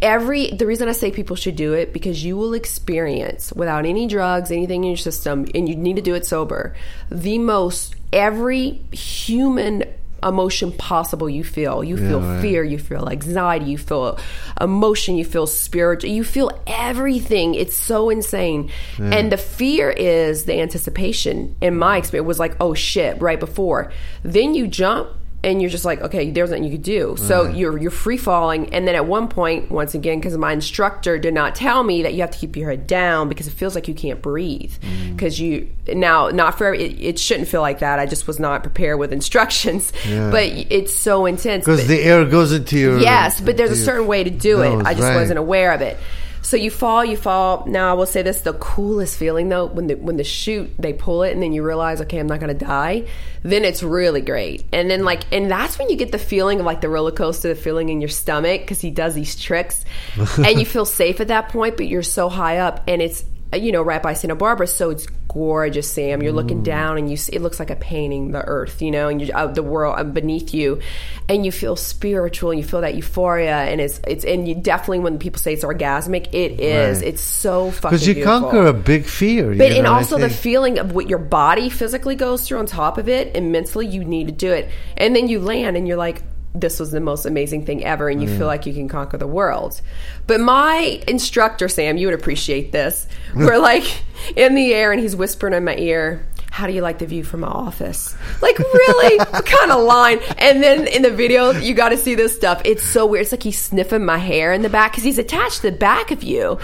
[0.00, 4.06] every the reason I say people should do it because you will experience without any
[4.06, 6.74] drugs, anything in your system, and you need to do it sober.
[7.10, 9.84] The most every human
[10.22, 11.82] emotion possible you feel.
[11.82, 12.42] You feel yeah, right.
[12.42, 14.18] fear, you feel anxiety, you feel
[14.60, 17.54] emotion, you feel spirit, you feel everything.
[17.54, 18.70] It's so insane.
[18.98, 19.06] Yeah.
[19.06, 21.56] And the fear is the anticipation.
[21.60, 23.92] In my experience, was like, oh shit, right before.
[24.22, 25.10] Then you jump
[25.44, 27.16] and you're just like, okay, there's nothing you could do.
[27.18, 27.54] So right.
[27.54, 31.34] you're you're free falling, and then at one point, once again, because my instructor did
[31.34, 33.88] not tell me that you have to keep your head down because it feels like
[33.88, 34.72] you can't breathe.
[35.10, 35.40] Because mm.
[35.86, 37.98] you now not for it, it, shouldn't feel like that.
[37.98, 40.30] I just was not prepared with instructions, yeah.
[40.30, 44.06] but it's so intense because the air goes into your yes, but there's a certain
[44.06, 44.86] way to do it.
[44.86, 45.16] I just right.
[45.16, 45.98] wasn't aware of it.
[46.42, 47.64] So you fall, you fall.
[47.66, 50.92] Now I will say this: the coolest feeling though, when the when the chute they
[50.92, 53.06] pull it, and then you realize, okay, I'm not going to die.
[53.42, 54.64] Then it's really great.
[54.72, 57.48] And then like, and that's when you get the feeling of like the roller coaster,
[57.48, 59.84] the feeling in your stomach because he does these tricks,
[60.38, 63.24] and you feel safe at that point, but you're so high up, and it's
[63.56, 66.22] you know, right by Santa Barbara, so it's gorgeous, Sam.
[66.22, 66.64] You're looking mm.
[66.64, 69.32] down, and you see, it looks like a painting, the earth, you know, and you,
[69.32, 70.80] uh, the world uh, beneath you,
[71.28, 75.00] and you feel spiritual, and you feel that euphoria, and it's it's and you definitely
[75.00, 76.98] when people say it's orgasmic, it is.
[76.98, 77.08] Right.
[77.08, 78.40] It's so fucking because you beautiful.
[78.40, 82.46] conquer a big fear, but and also the feeling of what your body physically goes
[82.46, 85.40] through on top of it, and mentally you need to do it, and then you
[85.40, 86.22] land, and you're like,
[86.54, 88.36] this was the most amazing thing ever and you mm.
[88.36, 89.80] feel like you can conquer the world.
[90.26, 93.06] But my instructor, Sam, you would appreciate this.
[93.34, 94.02] We're like
[94.36, 97.24] in the air and he's whispering in my ear, how do you like the view
[97.24, 98.14] from my office?
[98.42, 99.16] Like, really?
[99.30, 100.20] what kind of line?
[100.36, 102.60] And then in the video, you got to see this stuff.
[102.66, 103.22] It's so weird.
[103.22, 106.10] It's like he's sniffing my hair in the back because he's attached to the back
[106.10, 106.58] of you.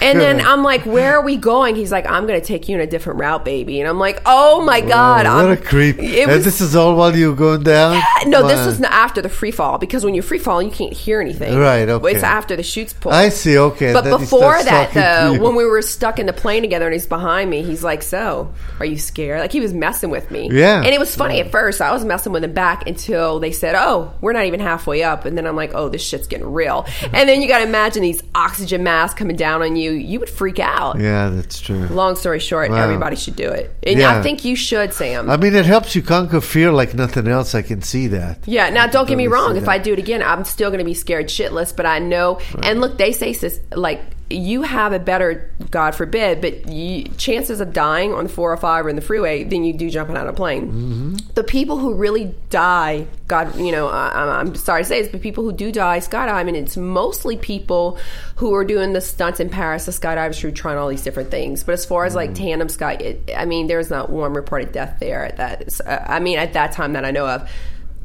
[0.00, 1.76] And then I'm like, where are we going?
[1.76, 3.80] He's like, I'm going to take you in a different route, baby.
[3.80, 5.26] And I'm like, oh my God.
[5.26, 5.98] What I'm, a creep.
[5.98, 7.96] Was, and this is all while you were going down?
[7.96, 8.48] Yeah, no, wow.
[8.48, 11.58] this was after the free fall because when you're free falling, you can't hear anything.
[11.58, 12.12] Right, okay.
[12.12, 13.14] It's after the chute's pulled.
[13.14, 13.92] I see, okay.
[13.92, 17.50] But before that, though, when we were stuck in the plane together and he's behind
[17.50, 19.33] me, he's like, so, are you scared?
[19.38, 20.48] Like, he was messing with me.
[20.50, 20.78] Yeah.
[20.78, 21.80] And it was funny at first.
[21.80, 25.24] I was messing with him back until they said, "Oh, we're not even halfway up."
[25.24, 28.02] And then I'm like, "Oh, this shit's getting real." and then you got to imagine
[28.02, 29.92] these oxygen masks coming down on you.
[29.92, 30.98] You would freak out.
[30.98, 31.86] Yeah, that's true.
[31.88, 32.76] Long story short, wow.
[32.76, 33.74] everybody should do it.
[33.82, 34.18] And yeah.
[34.18, 35.30] I think you should, Sam.
[35.30, 37.54] I mean, it helps you conquer fear like nothing else.
[37.54, 38.38] I can see that.
[38.46, 38.70] Yeah.
[38.70, 39.56] Now, don't get me wrong.
[39.56, 41.74] If I do it again, I'm still going to be scared shitless.
[41.74, 42.34] But I know.
[42.54, 42.64] Right.
[42.64, 43.34] And look, they say
[43.72, 48.86] like you have a better, God forbid, but you, chances of dying on the 405
[48.86, 50.66] or in the freeway than you do jumping out of a plane.
[50.66, 51.14] Mm-hmm.
[51.34, 55.20] The people who really die, God, you know, I, am sorry to say this, but
[55.20, 57.98] people who do die skydiving, it's mostly people
[58.36, 61.30] who are doing the stunts in Paris, the skydivers who are trying all these different
[61.30, 61.62] things.
[61.62, 62.44] But as far as like mm-hmm.
[62.44, 65.80] tandem sky, it, I mean, there's not one reported death there at that.
[65.86, 67.50] I mean, at that time that I know of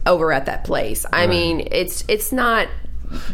[0.06, 1.06] over at that place.
[1.12, 2.68] I mean, it's it's not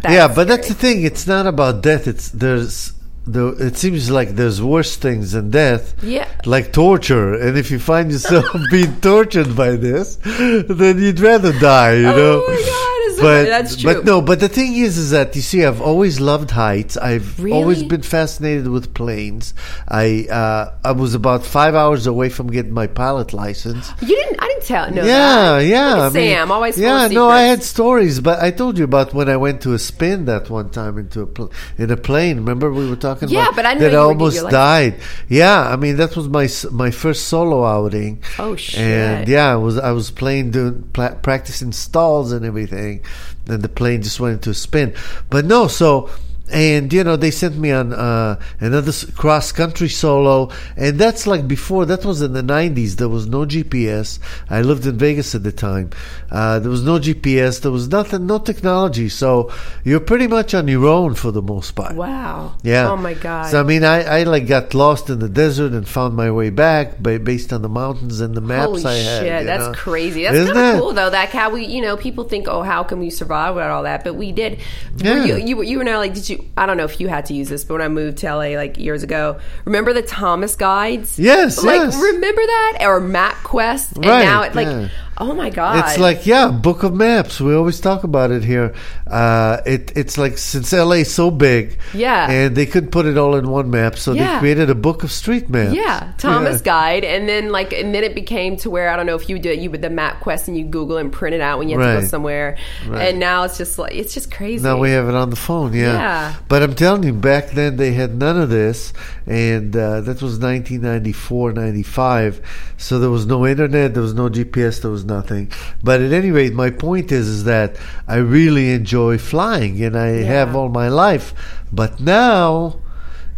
[0.03, 1.03] yeah, but that's the thing.
[1.03, 2.07] It's not about death.
[2.07, 2.93] It's there's
[3.27, 5.95] the, it seems like there's worse things than death.
[6.03, 6.29] Yeah.
[6.45, 7.33] Like torture.
[7.33, 12.15] And if you find yourself being tortured by this, then you'd rather die, you oh
[12.15, 12.94] know?
[13.25, 13.93] But, that's true.
[13.93, 16.95] But no, but the thing is, is that you see, I've always loved heights.
[16.97, 17.57] I've really?
[17.57, 19.53] always been fascinated with planes.
[19.87, 23.91] I uh, I was about five hours away from getting my pilot license.
[24.01, 24.41] You didn't?
[24.41, 24.91] I didn't tell.
[24.91, 25.03] No.
[25.03, 25.65] Yeah, that.
[25.65, 26.01] yeah.
[26.01, 26.77] I Sam, always.
[26.77, 29.79] Yeah, no, I had stories, but I told you about when I went to a
[29.79, 32.37] spin that one time into a pl- in a plane.
[32.37, 34.99] Remember we were talking yeah, about but I that I almost died.
[35.29, 38.23] Yeah, I mean that was my my first solo outing.
[38.39, 38.79] Oh shit!
[38.79, 43.01] And yeah, I was I was playing doing pla- practicing stalls and everything,
[43.47, 44.93] and the plane just went into a spin.
[45.29, 46.09] But no, so
[46.51, 51.47] and you know they sent me on uh, another cross country solo and that's like
[51.47, 55.41] before that was in the 90s there was no gps i lived in vegas at
[55.41, 55.89] the time
[56.29, 59.51] uh, there was no gps there was nothing no technology so
[59.83, 62.53] you're pretty much on your own for the most part Wow.
[62.61, 63.49] yeah Oh my god.
[63.49, 66.51] so i mean i, I like got lost in the desert and found my way
[66.51, 69.73] back ba- based on the mountains and the maps Holy i had shit, that's know?
[69.73, 70.23] crazy.
[70.23, 71.09] That's kind of cool though.
[71.09, 74.03] That how we, you know, people think, oh, how can we survive without all that?
[74.03, 74.59] But we did.
[74.59, 75.25] Were Yeah.
[75.25, 76.34] You, you, you and I like, did you?
[76.57, 78.57] I don't know if you had to use this, but when I moved to LA
[78.57, 81.19] like years ago, remember the Thomas guides?
[81.19, 81.95] Yes, like yes.
[81.95, 83.95] remember that or MapQuest?
[83.95, 84.89] And Right, now it like, yeah.
[85.17, 87.39] Oh my god, It's like yeah, book of maps.
[87.39, 88.73] We always talk about it here.
[89.07, 92.29] Uh, it it's like since LA is so big, Yeah.
[92.29, 94.33] and they couldn't put it all in one map, so Yeah.
[94.33, 95.73] they created a book of street maps.
[95.73, 96.65] Yeah, Thomas Yeah.
[96.65, 99.39] Guide, and then like, and then it became to where I don't know if you
[99.39, 101.79] do it, you would the MapQuest and you Google and print it out when you
[101.79, 103.07] have to go somewhere, Right.
[103.09, 104.63] and now it's just like it's just crazy.
[104.63, 105.93] Now we have it on the phone, yeah.
[105.93, 106.33] Yeah.
[106.49, 108.91] But I'm telling you, back then they had none of this,
[109.27, 112.41] and uh, that was 1994, 95.
[112.77, 115.51] So there was no internet, there was no GPS, there was nothing.
[115.83, 120.23] But at any rate, my point is, is that I really enjoy flying, and I
[120.23, 121.33] have all my life.
[121.71, 122.79] But now,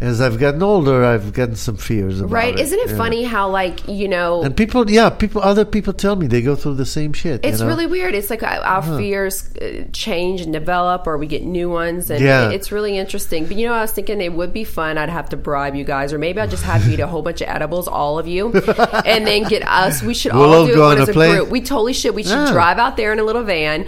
[0.00, 2.56] as I've gotten older, I've gotten some fears about right?
[2.58, 2.96] Isn't it yeah.
[2.96, 6.54] funny how like you know And people, yeah, people, other people tell me they go
[6.54, 7.44] through the same shit.
[7.44, 7.66] you It's know?
[7.66, 8.14] really weird.
[8.14, 12.20] It's like our our fears uh, change and develop, or we get new ones, and
[12.22, 12.50] Yeah.
[12.50, 13.46] it's really interesting.
[13.46, 14.98] But you know, I was thinking it would be fun.
[14.98, 17.22] I'd have to bribe you guys, or maybe I'll just have you eat a whole
[17.22, 18.52] bunch of edibles, all of you,
[19.04, 20.00] and then get us.
[20.02, 21.34] We should We'll all do go it on as a a plane.
[21.36, 21.48] group.
[21.50, 22.14] We totally should.
[22.14, 22.52] We should Yeah.
[22.52, 23.84] drive out there in a little van,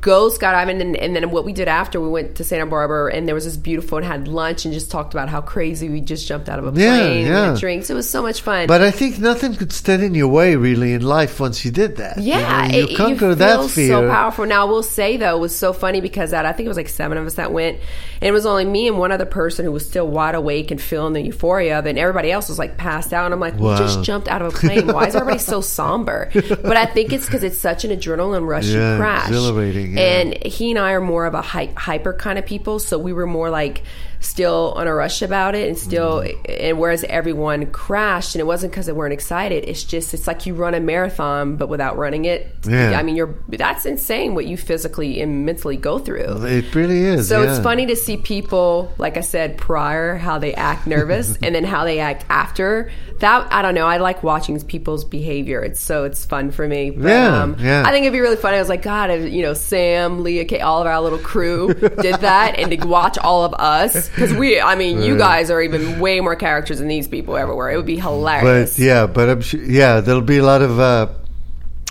[0.00, 3.26] go skydiving, and, and then what we did after we went to Santa Barbara, and
[3.26, 6.28] there was this beautiful and had lunch and just talked about how crazy we just
[6.28, 6.84] jumped out of a plane
[7.16, 7.50] and yeah.
[7.52, 7.88] had drinks.
[7.88, 8.66] It was so much fun.
[8.66, 11.96] But I think nothing could stand in your way really in life once you did
[11.96, 12.18] that.
[12.18, 13.88] You Yeah, know, you, it- conquer you that feel fear.
[13.88, 14.44] so powerful.
[14.44, 16.76] Now, I will say though, it was so funny because that I think it was
[16.76, 17.78] like seven of us that went,
[18.20, 20.80] and it was only me and one other person who was still wide awake and
[20.80, 21.90] feeling the euphoria of it.
[21.90, 23.24] And everybody else was like passed out.
[23.24, 24.86] And I'm like, we just jumped out of a plane.
[24.88, 26.30] Why is everybody so somber?
[26.34, 28.66] But I think it's because it's such an adrenaline rush.
[28.66, 30.02] Yeah, you crash, exhilarating, yeah.
[30.20, 33.14] and he and I are more of a hy- hyper kind of people, so we
[33.14, 33.82] were more like
[34.20, 36.52] still on a rush about it and still Mm-hmm.
[36.68, 40.46] and whereas everyone crashed and it wasn't because they weren't excited it's just it's like
[40.46, 42.98] you run a marathon but without running it Yeah.
[42.98, 47.28] i mean you're that's insane what you physically and mentally go through It really is.
[47.28, 47.50] so yeah.
[47.54, 51.64] it's funny to see people, like I said prior, how they act nervous and then
[51.64, 52.90] how they act after.
[53.20, 53.86] That I don't know.
[53.86, 55.62] I like watching people's behavior.
[55.62, 56.90] It's so it's fun for me.
[56.90, 57.82] But, um, Yeah, yeah.
[57.86, 58.56] I think it'd be really funny.
[58.56, 61.74] I was like, God, if, you know, Sam, Leah, Kay, all of our little crew
[61.74, 65.60] did that, and to watch all of us because we, I mean, you guys are
[65.60, 67.70] even way more characters than these people ever were.
[67.70, 68.76] It would be hilarious.
[68.76, 71.08] But yeah, but I'm sure, yeah, there'll be a lot of uh,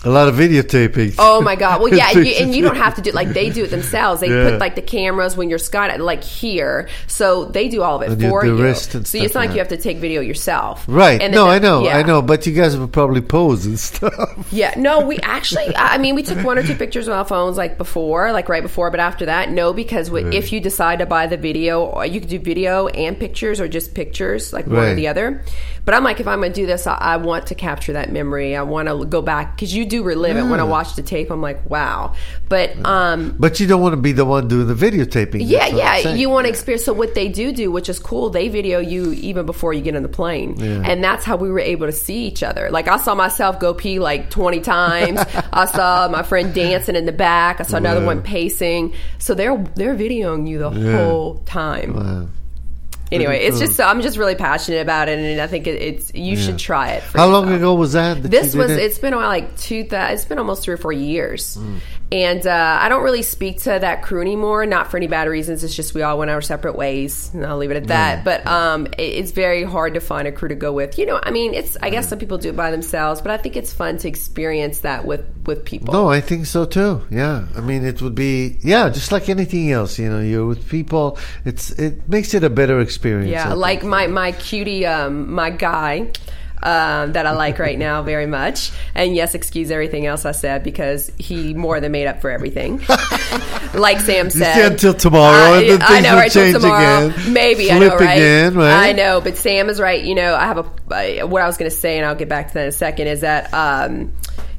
[0.04, 1.16] a lot of videotaping.
[1.18, 1.80] Oh my god!
[1.80, 3.70] Well, yeah, and you, and you don't have to do it like they do it
[3.70, 4.20] themselves.
[4.20, 4.50] They Yeah.
[4.50, 8.20] put like the cameras when you're skydiving, like here, so they do all of it
[8.20, 8.74] you- for the you.
[8.74, 11.20] so it's not like you have to take video yourself, Right.
[11.20, 11.98] And no, I know, yeah.
[11.98, 12.22] I know.
[12.22, 14.46] But you guys would probably pose and stuff.
[14.52, 17.56] Yeah, no, we actually, I mean, we took one or two pictures with our phones
[17.56, 21.06] like before, like right before, but after that, no, because we, if you decide to
[21.06, 24.94] buy the video, you could do video and pictures or just pictures, like one or
[24.94, 25.42] the other.
[25.84, 28.12] But I'm like, if I'm going to do this, I, I want to capture that
[28.12, 28.54] memory.
[28.54, 30.42] I want to go back because you do relive it.
[30.44, 32.14] When I watch the tape, I'm like, wow.
[32.48, 35.40] But, um, But you don't want to be the one doing the videotaping.
[35.42, 36.14] yeah, that's what I'm yeah.
[36.14, 36.84] You want to experience.
[36.84, 39.96] So what they do do, which is cool, they video you even before you get
[39.96, 42.70] on the plane, and that's how we were able to see each other.
[42.70, 45.20] Like I saw myself go pee like twenty times.
[45.52, 47.60] I saw my friend dancing in the back.
[47.60, 48.94] I saw another one pacing.
[49.18, 51.94] So they're they're videoing you the whole time.
[51.94, 52.28] Wow.
[53.10, 56.14] Anyway, it's just so I'm just really passionate about it, and I think it, it's
[56.14, 57.02] you should try it.
[57.02, 58.22] How long ago was that?
[58.22, 58.78] that This was it?
[58.78, 60.14] it's been like two thousand.
[60.14, 61.78] It's been almost three or four years, Mm.
[62.10, 64.64] And uh, I don't really speak to that crew anymore.
[64.66, 65.62] Not for any bad reasons.
[65.62, 68.24] It's just we all went our separate ways, and I'll leave it at that.
[68.24, 70.98] But um, it, it's very hard to find a crew to go with.
[70.98, 73.36] You know, I mean, it's I guess some people do it by themselves, but I
[73.36, 75.92] think it's fun to experience that with with people.
[75.92, 77.02] No, I think so too.
[77.10, 79.98] Yeah, I mean, it would be yeah, just like anything else.
[79.98, 81.18] You know, you're with people.
[81.44, 83.28] It's it makes it a better experience.
[83.28, 83.58] I Yeah, think.
[83.60, 86.10] like my my cutie, um, my guy.
[86.60, 90.64] Um, that I like right now very much, and yes, excuse everything else I said
[90.64, 92.78] because he more than made up for everything.
[93.74, 96.32] like Sam said, stay until tomorrow, I, and then I know, will right?
[96.32, 97.32] change tomorrow, again.
[97.32, 98.18] maybe I know, right?
[98.18, 98.88] again, right?
[98.88, 100.02] I know, but Sam is right.
[100.02, 102.48] You know, I have a what I was going to say, and I'll get back
[102.48, 103.06] to that in a second.
[103.06, 104.12] Is that um,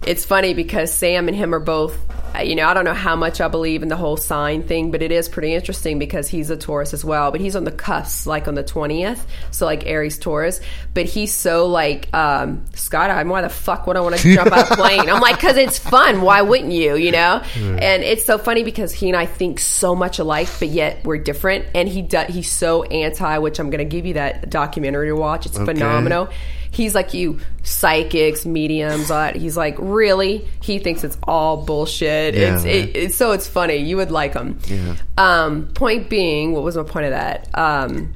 [0.06, 1.98] it's funny because Sam and him are both
[2.36, 4.92] uh, you know, I don't know how much I believe in the whole sign thing,
[4.92, 7.32] but it is pretty interesting because he's a Taurus as well.
[7.32, 10.62] But he's on the cusp, like on the twentieth, so like Aries Taurus.
[10.94, 13.30] But he's so like um, skydiving.
[13.30, 15.10] Why the fuck would I want to jump out a plane?
[15.10, 16.22] I'm like, because it's fun.
[16.22, 16.96] Why wouldn't you?
[16.96, 17.42] You know.
[17.56, 21.18] And it's so funny because he and I think so much alike, but yet we're
[21.18, 21.66] different.
[21.74, 22.34] And he does.
[22.34, 25.46] He's so anti, which I'm going to give you that documentary to watch.
[25.46, 26.30] It's phenomenal
[26.72, 29.36] he's like you psychics mediums all that.
[29.36, 30.48] he's like really?
[30.62, 32.36] He thinks it's all bullshit.
[32.36, 33.78] Yeah, it's, it, it's so it's funny.
[33.78, 34.60] You would like him.
[34.68, 34.96] Yeah.
[35.18, 37.50] um point being what was my point of that?
[37.54, 38.14] Um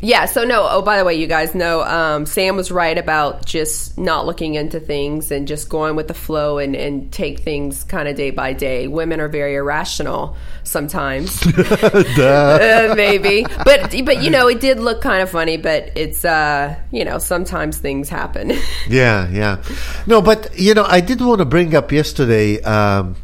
[0.00, 3.44] yeah so no oh by the way you guys know um, sam was right about
[3.44, 7.84] just not looking into things and just going with the flow and, and take things
[7.84, 8.86] kind of day by day.
[8.86, 11.40] Women are very irrational sometimes.
[12.20, 13.44] Uh, maybe.
[13.64, 17.18] But but you know it did look kind of funny but it's uh you know
[17.18, 18.52] sometimes things happen.
[18.88, 19.62] Yeah, yeah.
[20.06, 23.14] No, but you know, I did want to bring up yesterday um,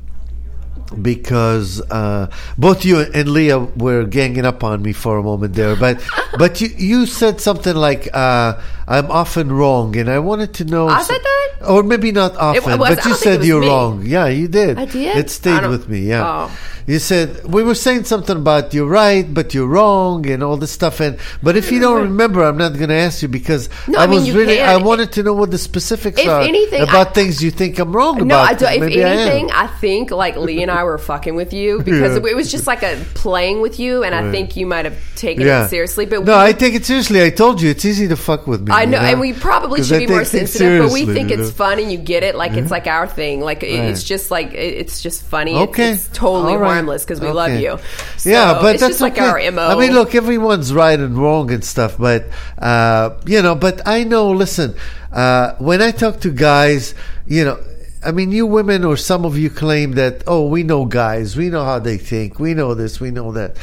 [1.03, 5.77] because uh, both you and Leah were ganging up on me for a moment there.
[5.77, 6.03] But
[6.39, 10.89] but you you said something like uh, I'm often wrong, and I wanted to know.
[10.89, 11.47] I said that?
[11.69, 13.69] or maybe not often, was- but you said you're me.
[13.69, 14.03] wrong.
[14.05, 14.79] Yeah, you did.
[14.79, 15.17] I did?
[15.17, 16.01] It stayed with me.
[16.01, 16.49] Yeah.
[16.49, 16.59] Oh.
[16.87, 20.71] You said we were saying something about you're right, but you're wrong, and all this
[20.71, 21.01] stuff.
[21.01, 24.05] And but if you don't remember, I'm not going to ask you because No, I,
[24.05, 24.69] I mean, was really can.
[24.69, 27.79] I wanted to know what the specifics If are anything, about I- things you think
[27.81, 28.49] I'm wrong No, about.
[28.49, 28.65] I do.
[28.67, 32.31] If Maybe anything, I, think like Lee and I were fucking with you because Yeah.
[32.31, 35.45] it was just like a playing with you, and I think you might have taken
[35.45, 35.65] yeah.
[35.65, 36.07] it seriously.
[36.07, 37.21] But no, we, I take it seriously.
[37.23, 38.73] I told you it's easy to fuck with me.
[38.73, 41.51] I you know, and we probably should be more sensitive, but we think you it's
[41.51, 42.37] fun, and you get it.
[42.37, 43.41] Like it's like our thing.
[43.41, 45.53] Like it- it's just like it's just funny.
[45.57, 46.76] It's- Okay, it's, totally All right.
[46.77, 47.79] Harmless because we love you.
[48.17, 49.67] So yeah, but it's that's just like our mo.
[49.67, 52.27] I mean, look, everyone's right and wrong and stuff, but
[52.59, 54.31] uh, you know, but I know.
[54.31, 54.77] Listen,
[55.13, 56.95] uh, when I talk to guys,
[57.27, 57.59] you know.
[58.05, 61.49] I mean, you women or some of you claim that, oh, we know guys, we
[61.49, 63.57] know how they think, we know this, we know that.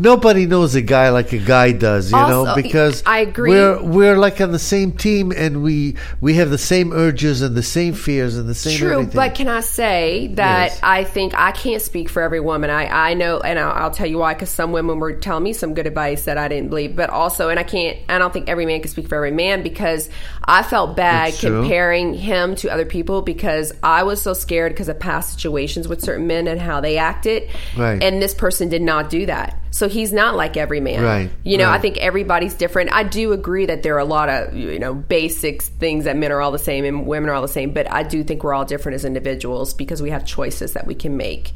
[0.00, 3.50] Nobody knows a guy like a guy does, you know, because I agree.
[3.50, 7.56] We're we're like on the same team, and we we have the same urges and
[7.56, 9.14] the same fears and the same True, everything.
[9.16, 10.80] but can I say that Yes.
[10.84, 12.70] I think I can't speak for every woman.
[12.70, 14.34] I, I know, and I'll, I'll tell you why.
[14.34, 17.48] Because some women were telling me some good advice that I didn't believe, but also,
[17.48, 17.98] and I can't.
[18.08, 20.08] I don't think every man can speak for every man because
[20.44, 21.62] I felt bad That's true.
[21.62, 26.02] comparing him to other people because I was so scared because of past situations with
[26.02, 28.00] certain men and how they acted, Right.
[28.00, 29.56] and this person did not do that.
[29.70, 32.92] So he's not like every man, Right, You know, I think everybody's different.
[32.92, 36.32] I do agree that there are a lot of you know basics things that men
[36.32, 38.54] are all the same and women are all the same, but I do think we're
[38.54, 41.52] all different as individuals because we have choices that we can make.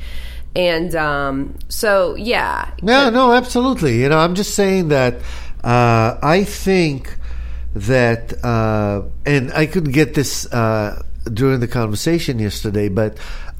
[0.54, 4.00] And um, so, yeah, No, no, absolutely.
[4.00, 5.14] You know, I'm just saying that
[5.64, 7.16] uh, I think
[7.74, 11.02] that, uh, and I couldn't get this uh,
[11.32, 13.16] during the conversation yesterday, but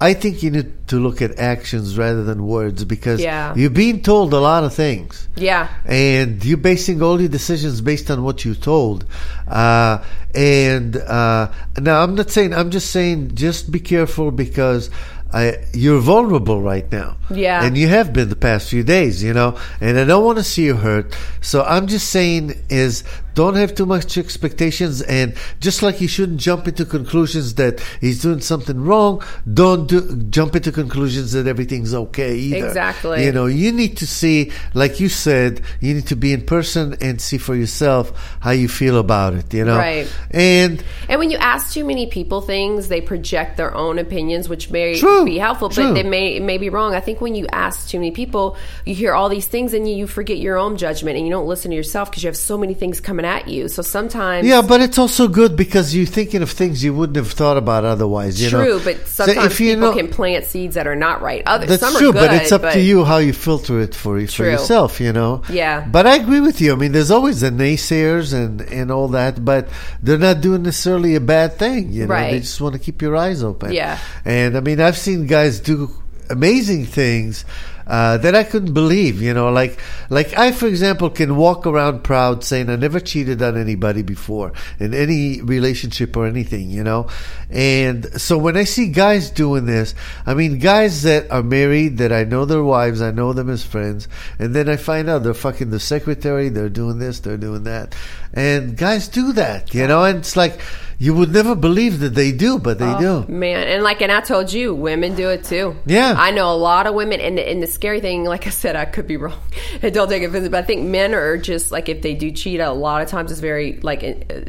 [0.08, 3.54] I think you need to look at actions rather than words because Yeah.
[3.54, 5.28] you're being told a lot of things.
[5.36, 9.04] yeah, And you're basing all your decisions based on what you're told.
[9.46, 9.98] Uh,
[10.34, 11.50] and uh,
[11.80, 14.90] now I'm not saying, I'm just saying, just be careful because
[15.32, 17.16] I, you're vulnerable right now.
[17.30, 17.64] Yeah.
[17.64, 20.44] And you have been the past few days, you know, and I don't want to
[20.44, 21.16] see you hurt.
[21.40, 23.02] So I'm just saying is
[23.34, 28.22] don't have too much expectations and just like you shouldn't jump into conclusions that he's
[28.22, 29.22] doing something wrong,
[29.52, 32.66] don't do, jump into conclusions that everything's okay either.
[32.66, 33.24] Exactly.
[33.24, 36.96] You know, you need to see, like you said, you need to be in person
[37.00, 39.76] and see for yourself how you feel about it, you know?
[39.76, 40.12] Right.
[40.30, 44.70] And And when you ask too many people things, they project their own opinions, which
[44.70, 45.88] may True, be helpful, true.
[45.88, 46.94] but they may it may be wrong.
[46.94, 49.94] I think when you ask too many people, you hear all these things and you,
[49.94, 52.56] you forget your own judgment and you don't listen to yourself because you have so
[52.58, 53.68] many things coming at you.
[53.68, 57.30] So sometimes, Yeah, but it's also good because you're thinking of things you wouldn't have
[57.32, 58.42] thought about otherwise.
[58.42, 58.80] You true, know?
[58.84, 61.42] but So sometimes if you people know- can plant seeds that are not right.
[61.46, 63.94] Other That's some true, are good, but it's up to you how you filter it
[63.94, 65.00] for for yourself.
[65.00, 65.42] You know.
[65.50, 65.86] Yeah.
[65.90, 66.72] But I agree with you.
[66.72, 69.68] I mean, there's always the naysayers and and all that, but
[70.02, 71.92] they're not doing necessarily a bad thing.
[71.92, 73.72] You know, they just want to keep your eyes open.
[73.72, 73.98] Yeah.
[74.24, 75.90] And I mean, I've seen guys do
[76.30, 77.44] amazing things.
[77.86, 79.78] Uh, that I couldn't believe, you know, like
[80.08, 84.52] like I, for example, can walk around proud saying I never cheated on anybody before
[84.78, 87.08] in any relationship or anything, you know.
[87.50, 92.12] And so when I see guys doing this, I mean, guys that are married, that
[92.12, 94.08] I know their wives, I know them as friends,
[94.38, 97.94] and then I find out they're fucking the secretary, they're doing this, they're doing that,
[98.32, 100.04] and guys do that, you know.
[100.04, 100.60] And it's like
[101.02, 103.32] you would never believe that they do, but they oh, do.
[103.32, 105.74] Man, and like, and I told you, women do it too.
[105.84, 106.14] Yeah.
[106.16, 108.84] I know a lot of women, and, and the scary thing, like I said, I
[108.84, 109.40] could be wrong,
[109.80, 112.70] don't take offense, but I think men are just like if they do cheat, a
[112.70, 114.02] lot of times it's very like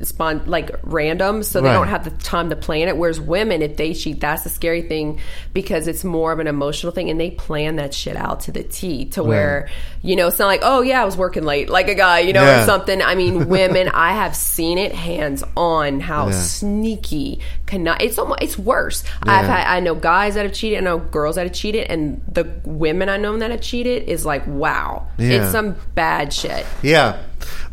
[0.03, 1.73] spon- like random, so they Right.
[1.73, 2.97] don't have the time to plan it.
[2.97, 5.19] Whereas women, if they cheat, that's the scary thing
[5.55, 8.61] because it's more of an emotional thing, and they plan that shit out to the
[8.61, 9.69] T, to where
[10.03, 12.33] you know it's not like, oh yeah, I was working late, like a guy, you
[12.33, 12.61] know, Yeah.
[12.61, 13.01] or something.
[13.01, 16.42] I mean, women, I have seen it hands on how Yeah.
[16.43, 20.81] Sneaky cannot it's almost it's worse i've had i know guys that have cheated i
[20.81, 24.45] know girls that have cheated and the women i know that have cheated is like
[24.47, 25.43] wow Yeah.
[25.43, 27.17] it's some bad shit Yeah.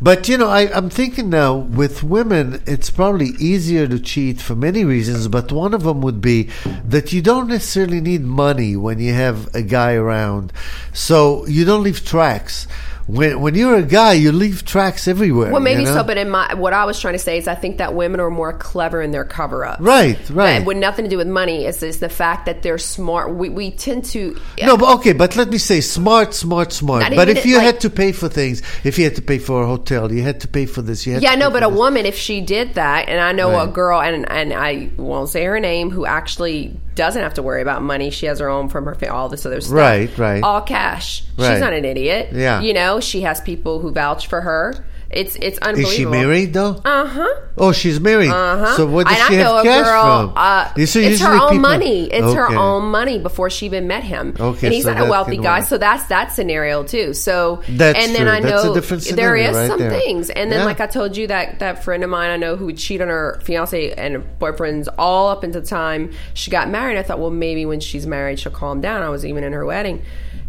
[0.01, 4.53] But, you know, I, I'm thinking now with women, it's probably easier to cheat for
[4.53, 6.49] many reasons, but one of them would be
[6.83, 10.51] that you don't necessarily need money when you have a guy around.
[10.91, 12.67] So you don't leave tracks.
[13.11, 15.51] When, when you're a guy, you leave tracks everywhere.
[15.51, 15.95] well maybe you know?
[15.95, 18.19] so but in my what i was trying to say is i think that women
[18.19, 20.59] are more clever in their cover-up Right, right.
[20.59, 23.49] That with nothing to do with money it's, it's the fact that they're smart we,
[23.49, 27.03] we tend to No, but okay, but let me say smart, smart, smart.
[27.15, 29.63] But if you like- had to pay for things, if you had to pay for
[29.63, 31.77] a hotel, you had to pay for this, you had Yeah, no, but a this.
[31.77, 35.43] woman, if she did that, and I know a girl, and and I won't say
[35.45, 38.09] her name, who actually doesn't have to worry about money.
[38.11, 39.73] She has her own from her all this other stuff.
[39.75, 40.43] Right, right.
[40.43, 41.23] All cash.
[41.37, 41.53] Right.
[41.53, 42.29] She's not an idiot.
[42.31, 42.61] Yeah.
[42.61, 44.85] you know, she has people who vouch for her.
[45.13, 45.89] It's it's unbelievable.
[45.91, 46.81] Is she married though?
[46.85, 47.27] Uh huh.
[47.57, 48.29] Oh, she's married.
[48.29, 48.77] Uh-huh.
[48.77, 50.27] So what does and she I know have a cash girl.
[50.29, 50.33] from?
[50.37, 52.03] Uh, it's her usually own people- money.
[52.13, 54.37] It's her own money before she even met him.
[54.39, 55.67] Okay, and he's so not a wealthy guy, work.
[55.67, 57.13] so that's that scenario too.
[57.13, 58.31] So That's and then true.
[58.31, 59.89] I That's a know there is right some there.
[59.91, 60.65] things, and then Yeah.
[60.65, 63.09] like I told you that that friend of mine I know who would cheat on
[63.09, 66.97] her fiance and boyfriends all up until the time she got married.
[66.97, 69.01] I thought, well, maybe when she's married she'll calm down.
[69.01, 70.03] I was even in her wedding.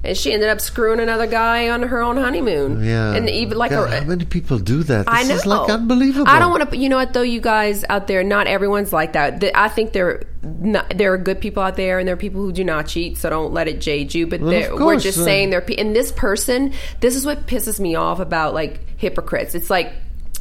[0.04, 2.82] And she ended up screwing another guy on her own honeymoon.
[2.84, 3.14] Yeah.
[3.14, 5.06] and even like God, a, how many people do that?
[5.06, 5.34] This I know.
[5.34, 6.28] is like unbelievable.
[6.28, 6.76] I don't want to.
[6.76, 9.44] You know what though, you guys out there, not everyone's like that.
[9.54, 12.52] I think there, not, there are good people out there, and there are people who
[12.52, 13.16] do not cheat.
[13.16, 14.26] So don't let it jade you.
[14.26, 15.64] But Well, we're just uh, saying there.
[15.78, 19.54] And this person, this is what pisses me off about like hypocrites.
[19.54, 19.92] It's like.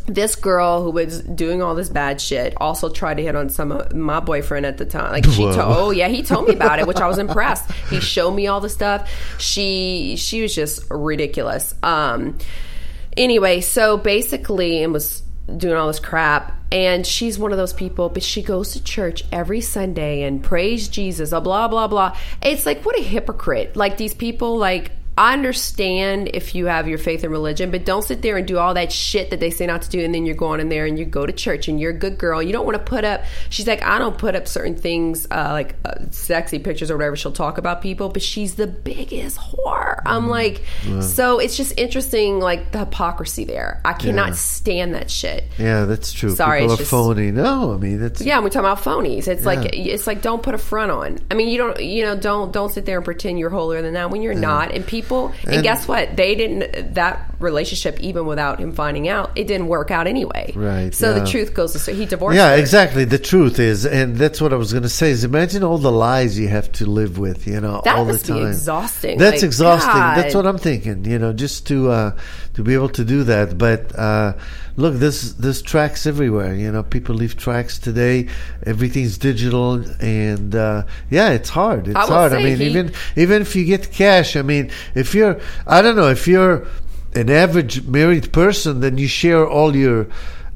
[0.08, 3.72] This girl who was doing all this bad shit also tried to hit on some
[3.72, 5.12] of my boyfriend at the time.
[5.12, 7.72] Like she told, oh yeah, he told me about it, which I was impressed.
[7.90, 9.10] He showed me all the stuff.
[9.40, 11.76] She she was just ridiculous.
[11.84, 12.38] Um,
[13.16, 15.24] anyway, so basically, and was
[15.58, 16.58] doing all this crap.
[16.72, 20.88] And she's one of those people, but she goes to church every Sunday and praise
[20.88, 22.18] Jesus, blah, blah, blah.
[22.42, 23.76] It's like, what a hypocrite.
[23.76, 28.02] Like, these people, like, I understand if you have your faith and religion, but don't
[28.02, 30.26] sit there and do all that shit that they say not to do, and then
[30.26, 32.42] you're going in there and you go to church and you're a good girl.
[32.42, 33.22] You don't want to put up.
[33.50, 37.16] She's like, I don't put up certain things uh, like uh, sexy pictures or whatever.
[37.18, 40.02] She'll talk about people, but she's the biggest whore.
[40.06, 40.64] I'm like,
[41.02, 43.82] so it's just interesting, like the hypocrisy there.
[43.84, 44.34] I cannot Yeah.
[44.36, 45.44] stand that shit.
[45.58, 46.32] Yeah, that's true.
[46.34, 47.32] Sorry, people are just- phony.
[47.32, 49.28] No, I mean it's Yeah, we're talking about phonies.
[49.28, 51.20] It's like it's like don't put a front on.
[51.30, 53.94] I mean, you don't you know don't don't sit there and pretend you're holier than
[53.96, 54.72] that when you're not.
[54.72, 55.01] And people
[55.44, 56.16] and, And- guess what?
[56.16, 60.52] They didn't that relationship even without him finding out it didn't work out anyway.
[60.56, 61.20] Right, So yeah.
[61.20, 62.36] the truth goes to so he divorced.
[62.38, 62.58] Yeah, her.
[62.58, 63.06] exactly.
[63.06, 65.12] The truth is, and that's what I was going to say.
[65.12, 68.18] Is imagine all the lies you have to live with, you know, That all the
[68.18, 68.48] time.
[68.48, 69.18] exhausting.
[69.18, 69.92] That's Like, exhausting.
[69.94, 70.18] God.
[70.18, 71.06] That's what I'm thinking.
[71.06, 72.18] You know, just to uh,
[72.54, 73.58] to be able to do that.
[73.58, 74.34] But uh,
[74.78, 76.54] look, there's there's tracks everywhere.
[76.56, 78.28] You know, people leave tracks today.
[78.66, 81.88] Everything's digital, and uh, yeah, it's hard.
[81.88, 82.34] It's I hard.
[82.34, 85.96] I mean, he- even even if you get cash, I mean, if you're, I don't
[85.96, 86.68] know, if you're
[87.14, 90.08] an average married person, then you share all your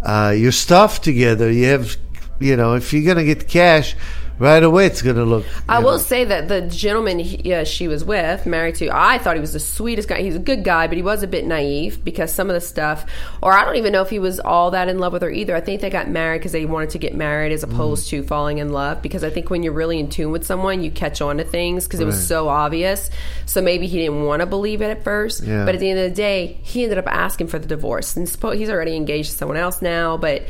[0.03, 1.51] uh, your stuff together.
[1.51, 1.97] You have,
[2.39, 3.95] you know, if you're gonna get cash
[4.39, 5.45] right away, it's gonna look.
[5.67, 5.97] I will know.
[5.97, 9.53] say that the gentleman he, uh, she was with, married to, I thought he was
[9.53, 10.21] the sweetest guy.
[10.21, 13.05] He's a good guy, but he was a bit naive because some of the stuff,
[13.41, 15.55] or I don't even know if he was all that in love with her either.
[15.55, 18.57] I think they got married because they wanted to get married as opposed to falling
[18.57, 19.01] in love.
[19.01, 21.85] Because I think when you're really in tune with someone, you catch on to things
[21.85, 23.09] because it was so obvious.
[23.45, 25.65] So maybe he didn't want to believe it at first, Yeah.
[25.65, 28.15] but at the end of the day, he ended up asking for the divorce.
[28.15, 30.43] And he's already engaged to someone else now, but.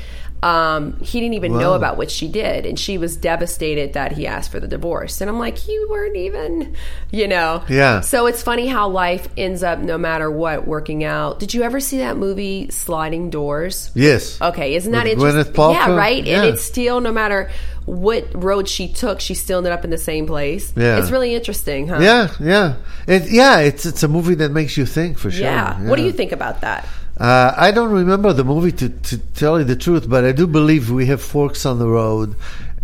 [0.43, 4.27] Um, he didn't even know about what she did, and she was devastated that he
[4.27, 5.21] asked for the divorce.
[5.21, 6.75] And I'm like, you weren't even,
[7.09, 7.63] you know.
[7.67, 8.01] Yeah.
[8.01, 11.39] So it's funny how life ends up, no matter what, working out.
[11.39, 13.89] Did you ever see that movie Sliding Doors?
[13.95, 14.39] Yes.
[14.39, 15.53] Okay, isn't that With interesting?
[15.53, 15.73] Gwyneth Paltrow?
[15.73, 16.23] Yeah, right.
[16.23, 16.43] Yeah.
[16.43, 17.49] And it's still, no matter
[17.85, 20.73] what road she took, she still ended up in the same place.
[20.75, 20.99] Yeah.
[20.99, 21.99] it's really interesting, huh?
[21.99, 22.75] Yeah, yeah,
[23.07, 23.59] it, yeah.
[23.59, 25.43] It's it's a movie that makes you think for sure.
[25.43, 25.87] Yeah.
[25.87, 26.87] What do you think about that?
[27.17, 30.47] Uh, I don't remember the movie to, to tell you the truth, but I do
[30.47, 32.35] believe we have forks on the road,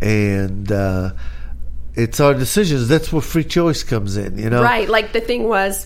[0.01, 1.11] and uh,
[1.95, 2.87] it's our decisions.
[2.87, 4.37] That's where free choice comes in.
[4.37, 4.87] You know, Right.
[4.89, 5.85] Like the thing was,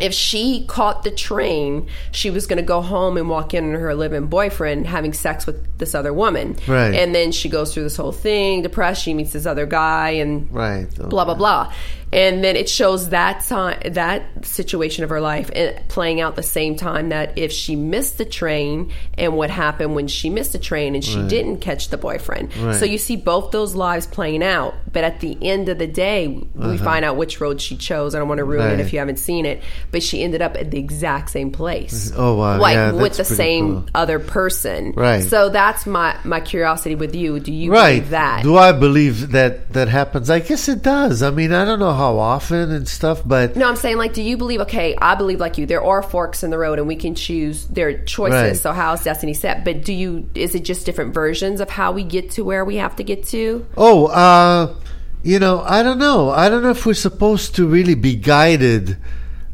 [0.00, 3.80] if she caught the train, she was going to go home and walk in on
[3.80, 6.56] her living boyfriend having sex with this other woman.
[6.68, 6.94] Right.
[6.94, 9.02] And then she goes through this whole thing, depressed.
[9.02, 10.86] She meets this other guy, and Right.
[10.96, 11.72] blah blah blah.
[12.14, 16.42] And then it shows that time, that situation of her life and playing out the
[16.42, 20.58] same time that if she missed the train and what happened when she missed the
[20.58, 22.56] train and she didn't catch the boyfriend.
[22.56, 22.76] Right.
[22.76, 24.74] So you see both those lives playing out.
[24.92, 28.14] But at the end of the day, we find out which road she chose.
[28.14, 28.82] I don't want to ruin it Uh-huh.
[28.82, 32.12] If you haven't seen it, but she ended up at the exact same place.
[32.24, 32.58] Oh, wow.
[32.60, 33.86] Like Yeah, with the same cool.
[33.94, 34.92] other person.
[34.92, 35.24] Right.
[35.24, 37.40] So that's my my curiosity with you.
[37.40, 37.94] Do you right.
[37.96, 38.42] believe that?
[38.44, 40.30] Do I believe that that happens?
[40.30, 41.22] I guess it does.
[41.22, 44.22] I mean, I don't know how often and stuff, but No, I'm saying like, do
[44.22, 44.60] you believe?
[44.60, 45.66] Okay, I believe like you.
[45.66, 47.66] There are forks in the road, and we can choose.
[47.66, 48.32] There are choices.
[48.32, 48.56] Right.
[48.56, 49.64] So how is destiny set?
[49.64, 50.28] But do you?
[50.34, 53.24] Is it just different versions of how we get to where we have to get
[53.28, 53.66] to?
[53.76, 54.74] oh, uh,
[55.22, 56.30] you know, I don't know.
[56.30, 58.98] I don't know if we're supposed to really be guided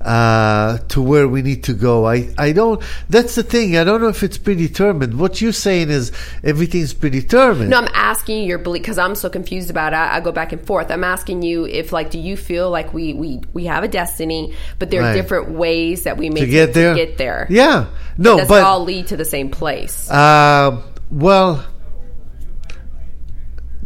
[0.00, 2.06] uh, to where we need to go.
[2.06, 2.82] I, I don't.
[3.08, 3.76] That's the thing.
[3.76, 5.18] I don't know if it's predetermined.
[5.18, 6.10] What you're saying is
[6.42, 7.70] everything's predetermined.
[7.70, 9.96] No, I'm asking you your belief because I'm so confused about it.
[9.96, 10.90] I, I go back and forth.
[10.90, 14.54] I'm asking you if like, do you feel like we we we have a destiny,
[14.78, 15.14] but there are Right.
[15.14, 16.94] different ways that we make to get there.
[16.94, 17.46] To get there.
[17.50, 17.86] Yeah.
[18.16, 20.10] No, Does but all lead to the same place?
[20.10, 20.80] Uh,
[21.10, 21.64] well,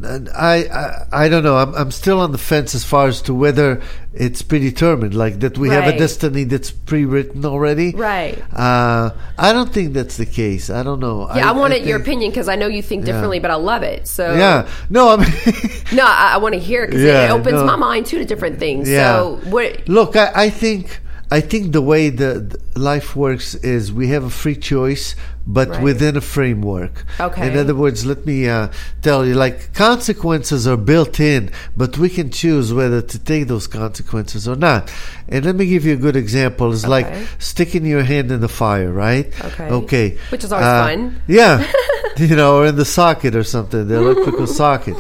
[0.05, 1.57] I, I I don't know.
[1.57, 3.81] I'm I'm still on the fence as far as to whether
[4.13, 7.91] it's predetermined, like that we have a destiny that's pre-written already.
[7.93, 8.39] Right.
[8.53, 10.71] Uh, I don't think that's the case.
[10.71, 11.29] I don't know.
[11.35, 13.83] yeah, I, wanted your think- opinion because I know you think differently, but I love
[13.83, 14.07] it.
[14.07, 14.69] So Yeah.
[14.89, 15.33] No, I mean.
[15.93, 17.65] No, I, I want to hear it because Yeah, it opens no.
[17.67, 18.89] my mind too to different things.
[18.89, 19.17] Yeah.
[19.17, 19.89] So what?
[19.89, 21.01] Look, I, I think
[21.39, 22.31] I think the way the,
[22.75, 25.17] the life works is we have a free choice,
[25.47, 25.83] but Right.
[25.89, 26.95] within a framework.
[27.29, 27.43] Okay.
[27.49, 28.69] In other words, let me uh,
[29.07, 33.67] tell you, like consequences are built in, but we can choose whether to take those
[33.67, 34.83] consequences or not.
[35.33, 36.67] And let me give you a good example.
[36.73, 37.09] It's like
[37.39, 39.27] sticking your hand in the fire, right?
[39.49, 39.69] Okay.
[39.81, 40.07] Okay.
[40.31, 41.23] Which is always Uh, fun.
[41.27, 41.55] Yeah.
[42.17, 44.97] you know, or in the socket or something, the electrical socket.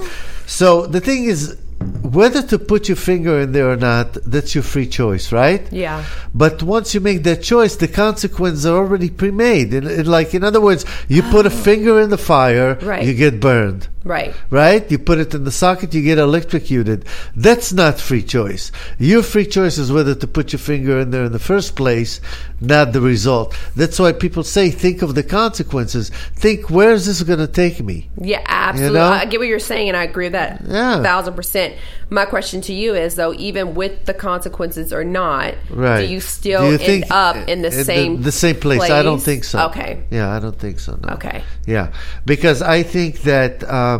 [0.46, 1.56] So the thing is,
[2.02, 5.70] whether to put your finger in there or not, that's your free choice, right?
[5.72, 6.04] Yeah.
[6.34, 9.72] But once you make that choice, the consequences are already pre-made.
[9.74, 11.62] And, and like, in other words, you put a oh.
[11.62, 13.04] finger in the fire, Right.
[13.04, 13.88] you get burned.
[14.04, 14.34] Right.
[14.50, 14.88] Right?
[14.90, 17.06] You put it in the socket, you get electrocuted.
[17.34, 18.70] That's not free choice.
[18.98, 22.20] Your free choice is whether to put your finger in there in the first place,
[22.60, 23.56] not the result.
[23.74, 26.10] That's why people say, think of the consequences.
[26.34, 28.10] Think, where is this going to take me?
[28.20, 28.98] Yeah, absolutely.
[28.98, 29.06] know?
[29.06, 30.62] I get what you're saying, and I agree with that.
[30.66, 31.02] Yeah.
[31.02, 31.74] thousand percent.
[32.10, 36.06] My question to you is, though, even with the consequences or not, Right.
[36.06, 38.82] do you still Do you end up in the same the, same place?
[38.82, 39.66] I don't think so.
[39.66, 40.04] Okay.
[40.10, 40.98] Yeah, I don't think so.
[41.02, 41.14] No.
[41.14, 41.42] Okay.
[41.66, 41.92] Yeah,
[42.26, 43.93] because I think that uh,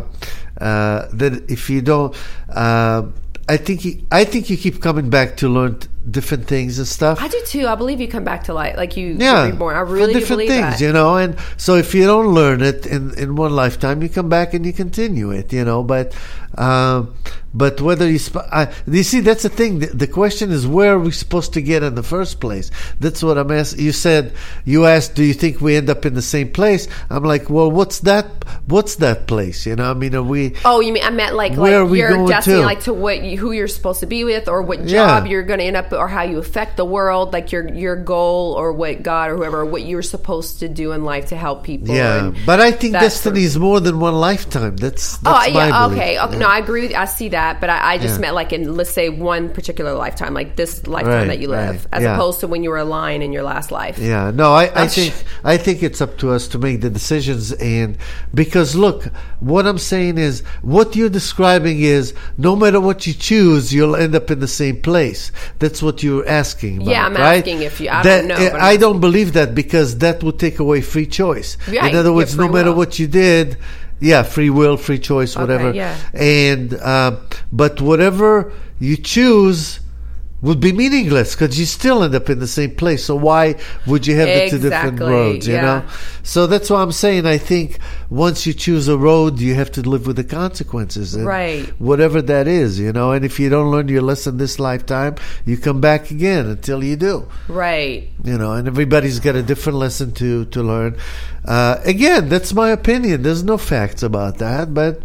[1.13, 2.17] that if you don't,
[2.49, 3.03] uh,
[3.49, 5.79] I think you, I think you keep coming back to learn
[6.11, 7.21] different things and stuff.
[7.21, 7.67] I do too.
[7.67, 9.77] I believe you come back to life, like you yeah, reborn.
[9.77, 10.81] I for really do different things, that.
[10.81, 11.17] you know.
[11.17, 14.65] And so if you don't learn it in in one lifetime, you come back and
[14.67, 15.83] you continue it, you know.
[15.83, 16.15] But
[16.57, 17.15] um,
[17.57, 19.79] but whether you, sp- I, you see, that's the thing.
[19.79, 22.71] The, the question is where are we supposed to get in the first place?
[22.99, 23.85] That's what I'm asking.
[23.85, 24.33] You said
[24.65, 26.89] you asked, do you think we end up in the same place?
[27.11, 28.27] I'm like, well, what's that?
[28.67, 29.67] What's that place?
[29.67, 30.55] You know, I mean, are we?
[30.65, 32.65] Oh, you mean I meant like Where are like we your going destiny, to?
[32.67, 35.21] like to what you, who you're supposed to be with, or what Yeah.
[35.21, 37.97] job you're going to end up, or how you affect the world, like your your
[37.97, 41.65] goal, or what God or whoever, what you're supposed to do in life to help
[41.65, 41.95] people.
[41.95, 44.77] Yeah, but I think destiny is more than one lifetime.
[44.77, 46.19] That's, Oh that's my yeah, okay.
[46.19, 46.33] okay.
[46.33, 46.39] Yeah.
[46.39, 46.83] No, I agree.
[46.83, 46.97] With you.
[46.97, 48.21] I see that, but I, I just Yeah.
[48.21, 51.77] meant like in let's say one particular lifetime, like this lifetime Right, that you live,
[51.77, 51.87] right.
[51.93, 52.15] as Yeah.
[52.15, 53.99] opposed to when you were a lion in your last life.
[53.99, 55.15] Yeah, no, I, I think
[55.45, 57.97] I think it's up to us to make the decisions, and
[58.35, 59.05] because look,
[59.41, 64.15] what I'm saying is, what you're describing is, no matter what you choose, you'll end
[64.15, 65.31] up in the same place.
[65.59, 66.79] That's what you're asking.
[66.79, 67.39] About, Yeah, I'm right?
[67.39, 70.39] asking if you- I That- don't know, eh, I'm don't believe that because that would
[70.39, 71.57] take away free choice.
[71.69, 72.79] Right, in other words, no matter will.
[72.79, 73.57] what you did.
[74.01, 75.73] Yeah, free will, free choice, whatever.
[75.73, 75.95] yeah.
[76.13, 77.19] And um,
[77.53, 79.81] but whatever you choose
[80.45, 83.03] would be meaningless because you still end up in the same place.
[83.07, 85.49] So why would you have the two different roads?
[85.49, 85.63] You yeah.
[85.63, 85.85] know.
[86.23, 87.25] So that's why I'm saying.
[87.25, 87.79] I think
[88.11, 91.67] once you choose a road, you have to live with the consequences, Right.
[91.81, 93.13] Whatever that is, you know.
[93.13, 95.17] And if you don't learn your lesson this lifetime,
[95.47, 98.11] you come back again until you do Right.
[98.23, 100.97] you know, and everybody's got a different lesson to to learn.
[101.47, 103.23] Uh, again, that's my opinion.
[103.23, 105.01] There's no facts about that, but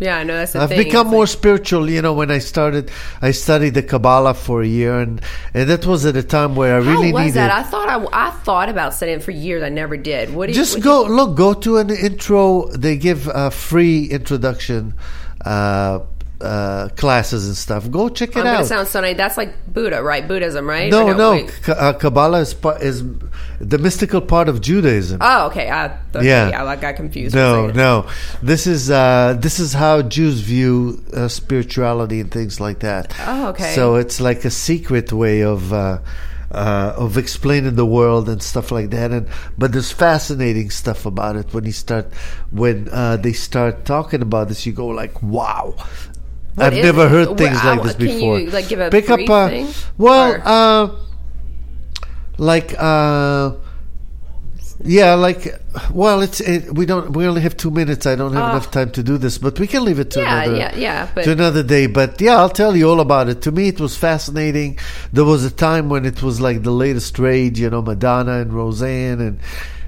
[0.00, 0.78] Yeah, I know that's I've thing.
[0.84, 1.88] become It's more like- spiritual.
[1.88, 2.90] You know, when I started,
[3.22, 5.20] I studied the Kabbalah for a year, and
[5.54, 7.34] and that was at a time where I really How was needed.
[7.36, 7.50] that?
[7.52, 9.62] I thought I, I thought about studying for years.
[9.62, 10.34] I never did.
[10.34, 12.68] What do you just what go look, go to an intro.
[12.72, 14.94] They give a free introduction.
[15.44, 16.00] Uh,
[16.40, 17.90] uh, classes and stuff.
[17.90, 18.52] Go check it I'm out.
[18.54, 19.16] gonna sound so nice.
[19.16, 20.26] That's like Buddha, right?
[20.26, 20.90] Buddhism, right?
[20.90, 21.60] no, Or no, wait.
[21.64, 23.02] K- uh, Kabbalah is part, is
[23.60, 25.18] the mystical part of Judaism.
[25.20, 25.70] Oh, okay.
[25.70, 26.50] I, okay, Yeah.
[26.50, 26.64] yeah.
[26.64, 27.34] I got confused.
[27.34, 28.06] No, no.
[28.42, 33.14] This is uh, this is how Jews view uh, spirituality and things like that.
[33.26, 33.74] Oh, okay.
[33.74, 35.98] So it's like a secret way of uh,
[36.50, 39.10] uh, of explaining the world and stuff like that.
[39.12, 42.12] And but there's fascinating stuff about it when you start
[42.50, 44.66] when uh, they start talking about this.
[44.66, 45.74] You go like, wow.
[46.54, 47.10] What I've never it?
[47.10, 48.38] heard things Well, like this before.
[48.38, 49.68] you, like, Pick up a thing?
[49.98, 50.90] well, uh,
[52.38, 53.52] like uh,
[54.84, 55.54] yeah, like
[55.92, 58.06] well, it's it, we don't we only have two minutes.
[58.06, 58.50] I don't have Ah.
[58.50, 61.08] enough time to do this, but we can leave it to Yeah, another yeah, yeah,
[61.14, 61.86] but- to another day.
[61.86, 63.40] But yeah, I'll tell you all about it.
[63.42, 64.78] To me, it was fascinating.
[65.12, 68.52] There was a time when it was like the latest rage, you know, Madonna and
[68.52, 69.38] Roseanne and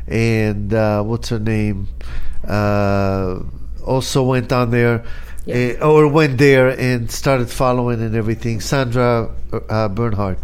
[0.08, 1.88] and uh, what's her name
[2.48, 3.40] uh,
[3.84, 5.04] also went on there.
[5.47, 5.76] Yeah.
[5.80, 8.61] uh, or went there and started following and everything.
[8.61, 9.30] Sandra
[9.68, 10.38] uh, Bernhard,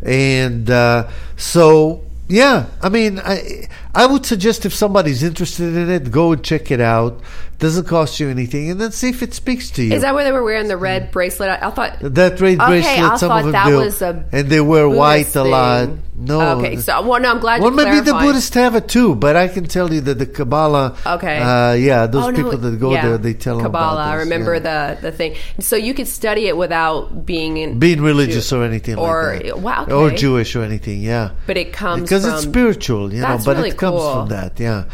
[0.00, 3.66] and uh, so yeah, I mean, I
[3.98, 7.20] I would suggest if somebody's interested in it, go and check it out.
[7.58, 9.92] Doesn't cost you anything, and then see if it speaks to you.
[9.92, 11.50] Is that where they were wearing the red bracelet?
[11.50, 11.98] I, I thought.
[12.00, 14.60] that red Okay, bracelet, I some thought of them that do, was a and they
[14.60, 15.88] wear white Buddhist a lot.
[16.20, 18.12] No, Okay, so well, no, I'm glad well, maybe the.
[18.12, 20.96] Buddhists have it too, but I can tell you that the Kabbalah.
[21.04, 21.38] Okay.
[21.38, 23.08] Uh, yeah, those Oh, no, people that go yeah.
[23.08, 24.04] there, they tell them Kabbalah.
[24.04, 24.94] I remember yeah.
[24.94, 25.34] the the thing.
[25.58, 29.58] So you could study it without being in being religious or anything or like that,
[29.58, 30.10] wow, or.
[30.10, 31.00] Jewish or anything.
[31.02, 33.38] Yeah, but it comes because from it's spiritual, you know.
[33.44, 34.12] But really it comes cool.
[34.12, 34.84] from that, yeah.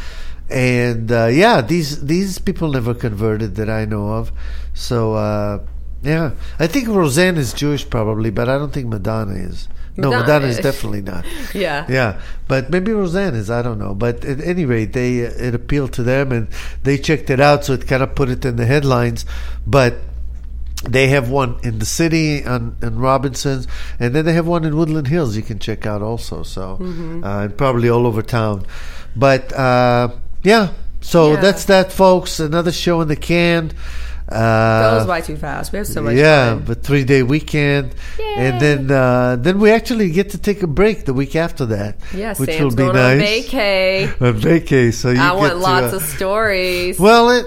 [0.51, 4.33] And uh, yeah, these these people never converted that I know of.
[4.75, 5.61] So uh,
[6.03, 9.69] yeah, I think Roseanne is Jewish probably, but I don't think Madonna is.
[9.97, 10.59] No, Madonna is.
[10.59, 11.25] definitely not.
[11.55, 11.87] Yeah.
[11.89, 13.49] Yeah, but maybe Roseanne is.
[13.49, 13.95] I don't know.
[13.95, 16.49] But at any rate, they it appealed to them and
[16.83, 19.25] they checked it out, so it kind of put it in the headlines.
[19.67, 19.99] But
[20.91, 23.67] they have one in the city on, in Robertson's,
[23.99, 25.37] and then they have one in Woodland Hills.
[25.37, 26.43] You can check out also.
[26.43, 27.25] So Mm-hmm.
[27.25, 28.65] uh, and probably all over town.
[29.17, 30.09] But uh,
[30.43, 31.41] yeah, so Yeah.
[31.41, 32.41] that's that, folks.
[32.41, 33.73] Another show in the can.
[34.27, 35.71] Uh, goes by too fast.
[35.71, 36.65] We have so much yeah, time.
[36.65, 41.05] but three day weekend, and then uh, then we actually get to take a break
[41.05, 41.99] the week after that.
[42.15, 43.49] Yeah, which Sam's will be going on nice.
[43.51, 44.21] vacay.
[44.23, 46.99] On vacay, so you I want to, lots uh, of stories.
[46.99, 47.47] Well, it,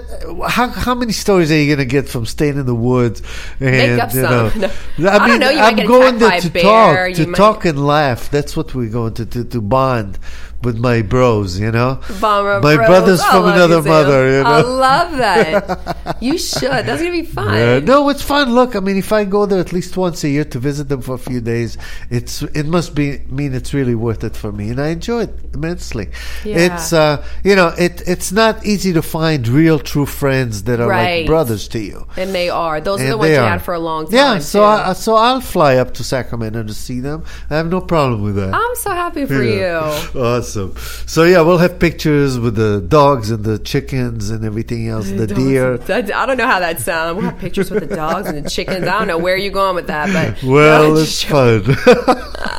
[0.50, 3.22] how how many stories are you going to get from staying in the woods?
[3.58, 4.60] And, Make up you some.
[4.60, 5.08] know, No.
[5.08, 7.36] I I don't mean, know, you I'm get going there a to talk, to might-
[7.36, 8.30] talk and laugh.
[8.30, 10.16] That's what we're going to to, to bond
[10.62, 11.58] with my bros.
[11.58, 12.86] You know, Bomber my Bros.
[12.88, 14.30] brothers from another you, mother.
[14.38, 16.16] You know, I love that.
[16.20, 16.70] you should.
[16.86, 17.54] That's gonna be fun.
[17.54, 18.54] Yeah, no, it's fun.
[18.54, 21.00] Look, I mean, if I go there at least once a year to visit them
[21.02, 21.78] for a few days,
[22.10, 25.34] it's it must be mean it's really worth it for me, and I enjoy it
[25.54, 26.10] immensely.
[26.44, 26.56] Yeah.
[26.76, 30.88] It's uh, you know, it it's not easy to find real true friends that are
[30.88, 31.18] Right.
[31.20, 32.06] like brothers to you.
[32.16, 32.80] And they are.
[32.80, 34.14] Those are the ones you had for a long time.
[34.14, 34.64] Yeah, so too.
[34.64, 37.24] I, so I'll fly up to Sacramento to see them.
[37.50, 38.54] I have no problem with that.
[38.54, 39.92] I'm so happy for Yeah.
[40.14, 40.42] you.
[40.56, 40.74] Awesome.
[41.06, 45.26] So yeah, we'll have pictures with the dogs and the chickens and everything else, the
[45.26, 45.76] deer.
[45.78, 47.16] That- I don't know how that sounds.
[47.16, 48.86] We'll have pictures with the dogs and the chickens.
[48.86, 51.62] I don't know where you're going with that, but Well, it's fun.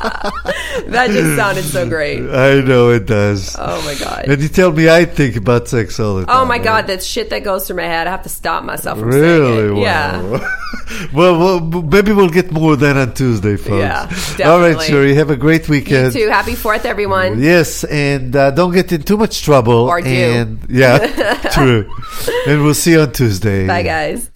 [0.88, 2.20] that just sounded so great.
[2.20, 3.56] I know it does.
[3.58, 4.26] Oh my god.
[4.28, 6.36] And you tell me I think about sex all the oh time.
[6.38, 6.64] Oh my right?
[6.64, 8.06] god, that shit that goes through my head.
[8.06, 9.56] I have to stop myself from Really?
[9.56, 9.80] saying it.
[9.80, 9.80] Wow.
[9.80, 11.08] Yeah.
[11.12, 13.70] well, well, maybe we'll get more of that on Tuesday, folks.
[13.70, 14.44] Yeah, definitely.
[14.44, 14.80] All right.
[14.86, 15.14] Cherie.
[15.14, 16.12] Have a great You weekend.
[16.12, 16.28] too.
[16.28, 17.40] Happy Fourth, everyone.
[17.42, 19.88] Yes, and uh, don't get in too much trouble.
[19.88, 20.08] Or do.
[20.08, 20.98] And yeah,
[21.52, 21.90] true.
[22.46, 23.66] And we'll see you on Tuesday.
[23.66, 24.30] Bye, guys.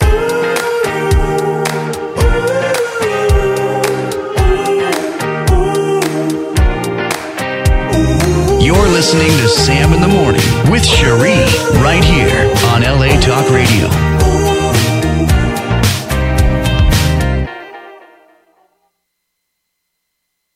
[8.61, 10.41] You're listening to Sam in the Morning
[10.71, 11.45] with Cherie
[11.83, 13.21] right here on LA